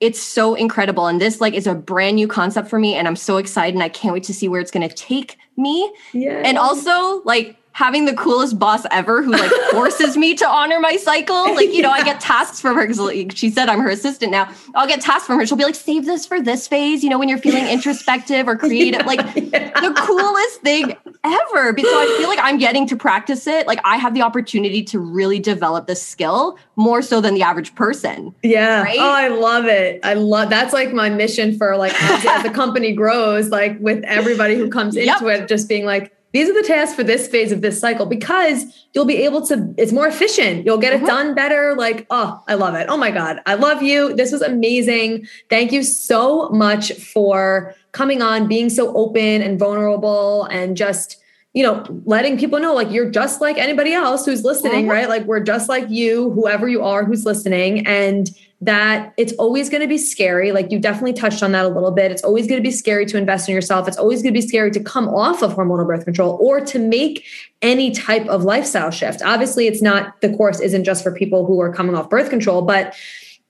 [0.00, 1.06] it's so incredible.
[1.06, 3.82] And this like is a brand new concept for me, and I'm so excited, and
[3.82, 5.92] I can't wait to see where it's going to take me.
[6.12, 6.42] Yeah.
[6.44, 10.96] And also, like having the coolest boss ever who like forces me to honor my
[10.96, 11.54] cycle.
[11.54, 14.30] Like, you know, I get tasks from her because like, she said I'm her assistant
[14.30, 14.52] now.
[14.74, 15.46] I'll get tasks from her.
[15.46, 18.56] She'll be like, save this for this phase, you know, when you're feeling introspective or
[18.56, 19.06] creative.
[19.06, 21.74] Like the coolest thing ever.
[21.78, 23.66] So I feel like I'm getting to practice it.
[23.66, 27.74] Like I have the opportunity to really develop this skill more so than the average
[27.76, 28.34] person.
[28.42, 28.82] Yeah.
[28.82, 28.98] Right?
[28.98, 30.00] Oh, I love it.
[30.04, 34.56] I love that's like my mission for like as the company grows, like with everybody
[34.56, 35.22] who comes into yep.
[35.22, 38.64] it, just being like, these are the tasks for this phase of this cycle because
[38.92, 40.64] you'll be able to it's more efficient.
[40.64, 41.06] You'll get it mm-hmm.
[41.06, 42.86] done better like oh i love it.
[42.88, 44.14] Oh my god i love you.
[44.14, 45.26] This was amazing.
[45.48, 51.16] Thank you so much for coming on being so open and vulnerable and just
[51.52, 54.90] you know letting people know like you're just like anybody else who's listening mm-hmm.
[54.90, 55.08] right?
[55.08, 57.86] Like we're just like you whoever you are who's listening.
[57.86, 58.30] And
[58.62, 60.52] that it's always going to be scary.
[60.52, 62.10] Like you definitely touched on that a little bit.
[62.10, 63.88] It's always going to be scary to invest in yourself.
[63.88, 66.78] It's always going to be scary to come off of hormonal birth control or to
[66.78, 67.24] make
[67.62, 69.22] any type of lifestyle shift.
[69.22, 72.60] Obviously, it's not the course isn't just for people who are coming off birth control,
[72.60, 72.94] but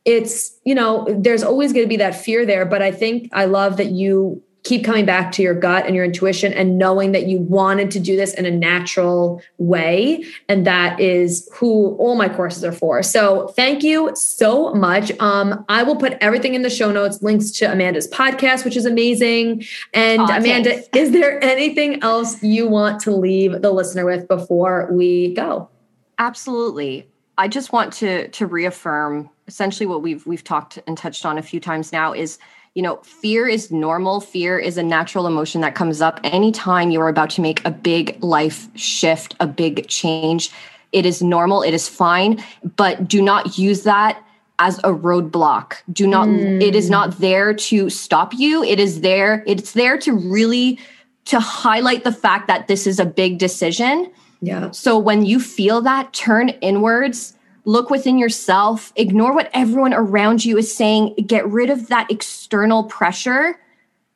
[0.05, 2.65] it's, you know, there's always going to be that fear there.
[2.65, 6.05] But I think I love that you keep coming back to your gut and your
[6.05, 10.25] intuition and knowing that you wanted to do this in a natural way.
[10.49, 13.03] And that is who all my courses are for.
[13.03, 15.13] So thank you so much.
[15.21, 18.85] Um, I will put everything in the show notes, links to Amanda's podcast, which is
[18.85, 19.65] amazing.
[19.95, 20.89] And Amanda, thanks.
[20.95, 25.71] is there anything else you want to leave the listener with before we go?
[26.19, 27.09] Absolutely.
[27.39, 31.43] I just want to to reaffirm essentially what we've we've talked and touched on a
[31.43, 32.39] few times now is
[32.75, 34.21] you know, fear is normal.
[34.21, 37.71] Fear is a natural emotion that comes up anytime you are about to make a
[37.71, 40.51] big life shift, a big change.
[40.93, 42.43] It is normal, it is fine,
[42.77, 44.25] but do not use that
[44.59, 45.77] as a roadblock.
[45.93, 46.63] Do not mm.
[46.63, 48.63] it is not there to stop you.
[48.63, 50.79] It is there it's there to really
[51.27, 54.11] to highlight the fact that this is a big decision.
[54.43, 54.71] Yeah.
[54.71, 57.35] So when you feel that, turn inwards
[57.65, 62.85] look within yourself, ignore what everyone around you is saying, get rid of that external
[62.85, 63.61] pressure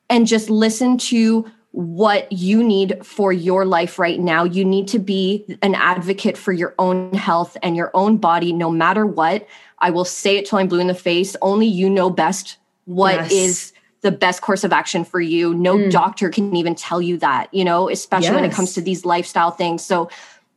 [0.09, 4.45] and just listen to what you need for your life right now.
[4.45, 8.71] You need to be an advocate for your own health and your own body, no
[8.71, 9.47] matter what.
[9.81, 11.35] I will say it till I'm blue in the face.
[11.43, 13.33] Only you know best what yes.
[13.33, 13.73] is
[14.03, 15.53] the best course of action for you.
[15.53, 15.91] No mm.
[15.91, 18.35] doctor can even tell you that, you know, especially yes.
[18.35, 19.85] when it comes to these lifestyle things.
[19.85, 20.11] So,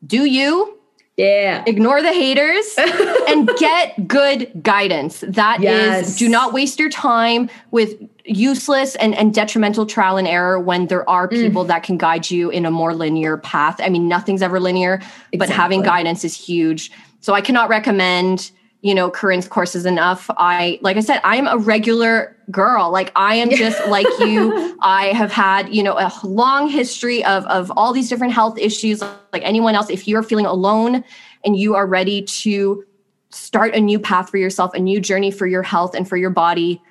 [0.06, 0.78] do you
[1.18, 1.64] yeah.
[1.66, 2.76] Ignore the haters
[3.28, 5.24] and get good guidance.
[5.28, 6.10] That yes.
[6.10, 10.88] is, do not waste your time with useless and, and detrimental trial and error when
[10.88, 11.32] there are mm.
[11.32, 11.70] people mm.
[11.70, 13.78] that can guide you in a more linear path.
[13.80, 15.38] I mean, nothing's ever linear, exactly.
[15.38, 16.92] but having guidance is huge.
[17.20, 18.52] So I cannot recommend
[18.82, 20.30] you know Corinne's courses enough.
[20.38, 22.92] I like I said, I am a regular girl.
[22.92, 24.78] Like I am just like you.
[24.82, 29.02] I have had, you know, a long history of of all these different health issues
[29.34, 29.90] like anyone else.
[29.90, 31.04] If you're feeling alone
[31.44, 32.84] and you are ready to
[33.30, 36.30] start a new path for yourself, a new journey for your health and for your
[36.30, 36.82] body,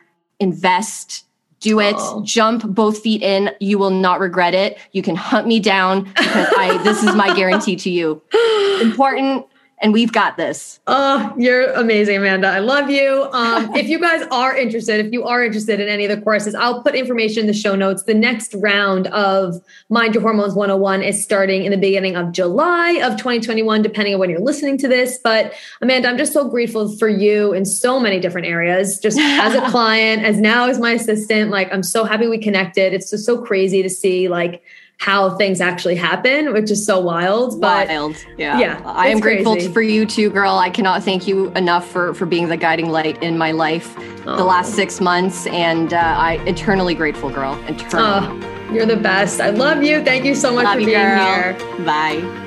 [0.41, 1.25] invest
[1.61, 2.23] do it oh.
[2.23, 6.49] jump both feet in you will not regret it you can hunt me down because
[6.59, 8.21] i this is my guarantee to you
[8.83, 9.47] important
[9.79, 10.81] and we've got this.
[10.87, 12.49] Oh, you're amazing, Amanda.
[12.49, 13.29] I love you.
[13.33, 16.55] Um, if you guys are interested, if you are interested in any of the courses,
[16.55, 18.05] I'll put information in the show notes.
[18.05, 23.01] The next round of Mind Your Hormones 101 is starting in the beginning of July
[23.03, 25.19] of 2021, depending on when you're listening to this.
[25.23, 25.53] But
[25.83, 29.61] Amanda, I'm just so grateful for you in so many different areas, just as a
[29.71, 31.51] client, as now as my assistant.
[31.51, 32.95] Like, I'm so happy we connected.
[32.95, 34.63] It's just so crazy to see, like,
[34.99, 37.61] how things actually happen, which is so wild.
[37.61, 38.83] But wild, yeah, yeah.
[38.85, 39.73] I am grateful crazy.
[39.73, 40.57] for you too, girl.
[40.57, 43.95] I cannot thank you enough for for being the guiding light in my life
[44.27, 44.37] oh.
[44.37, 47.55] the last six months, and uh, I eternally grateful, girl.
[47.69, 48.43] Eternally.
[48.43, 49.41] Oh, you're the best.
[49.41, 50.03] I love you.
[50.05, 51.25] Thank you so much love for you, being girl.
[51.25, 51.85] here.
[51.85, 52.43] Bye.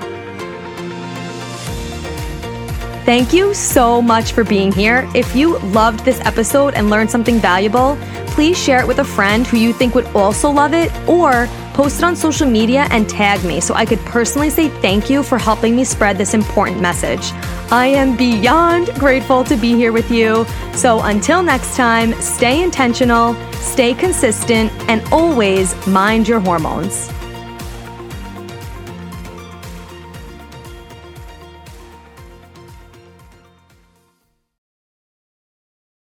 [3.06, 5.10] Thank you so much for being here.
[5.16, 7.98] If you loved this episode and learned something valuable,
[8.28, 11.48] please share it with a friend who you think would also love it or
[11.80, 15.24] post it on social media and tag me so I could personally say thank you
[15.24, 17.32] for helping me spread this important message.
[17.72, 20.46] I am beyond grateful to be here with you.
[20.74, 27.10] So until next time, stay intentional, stay consistent, and always mind your hormones.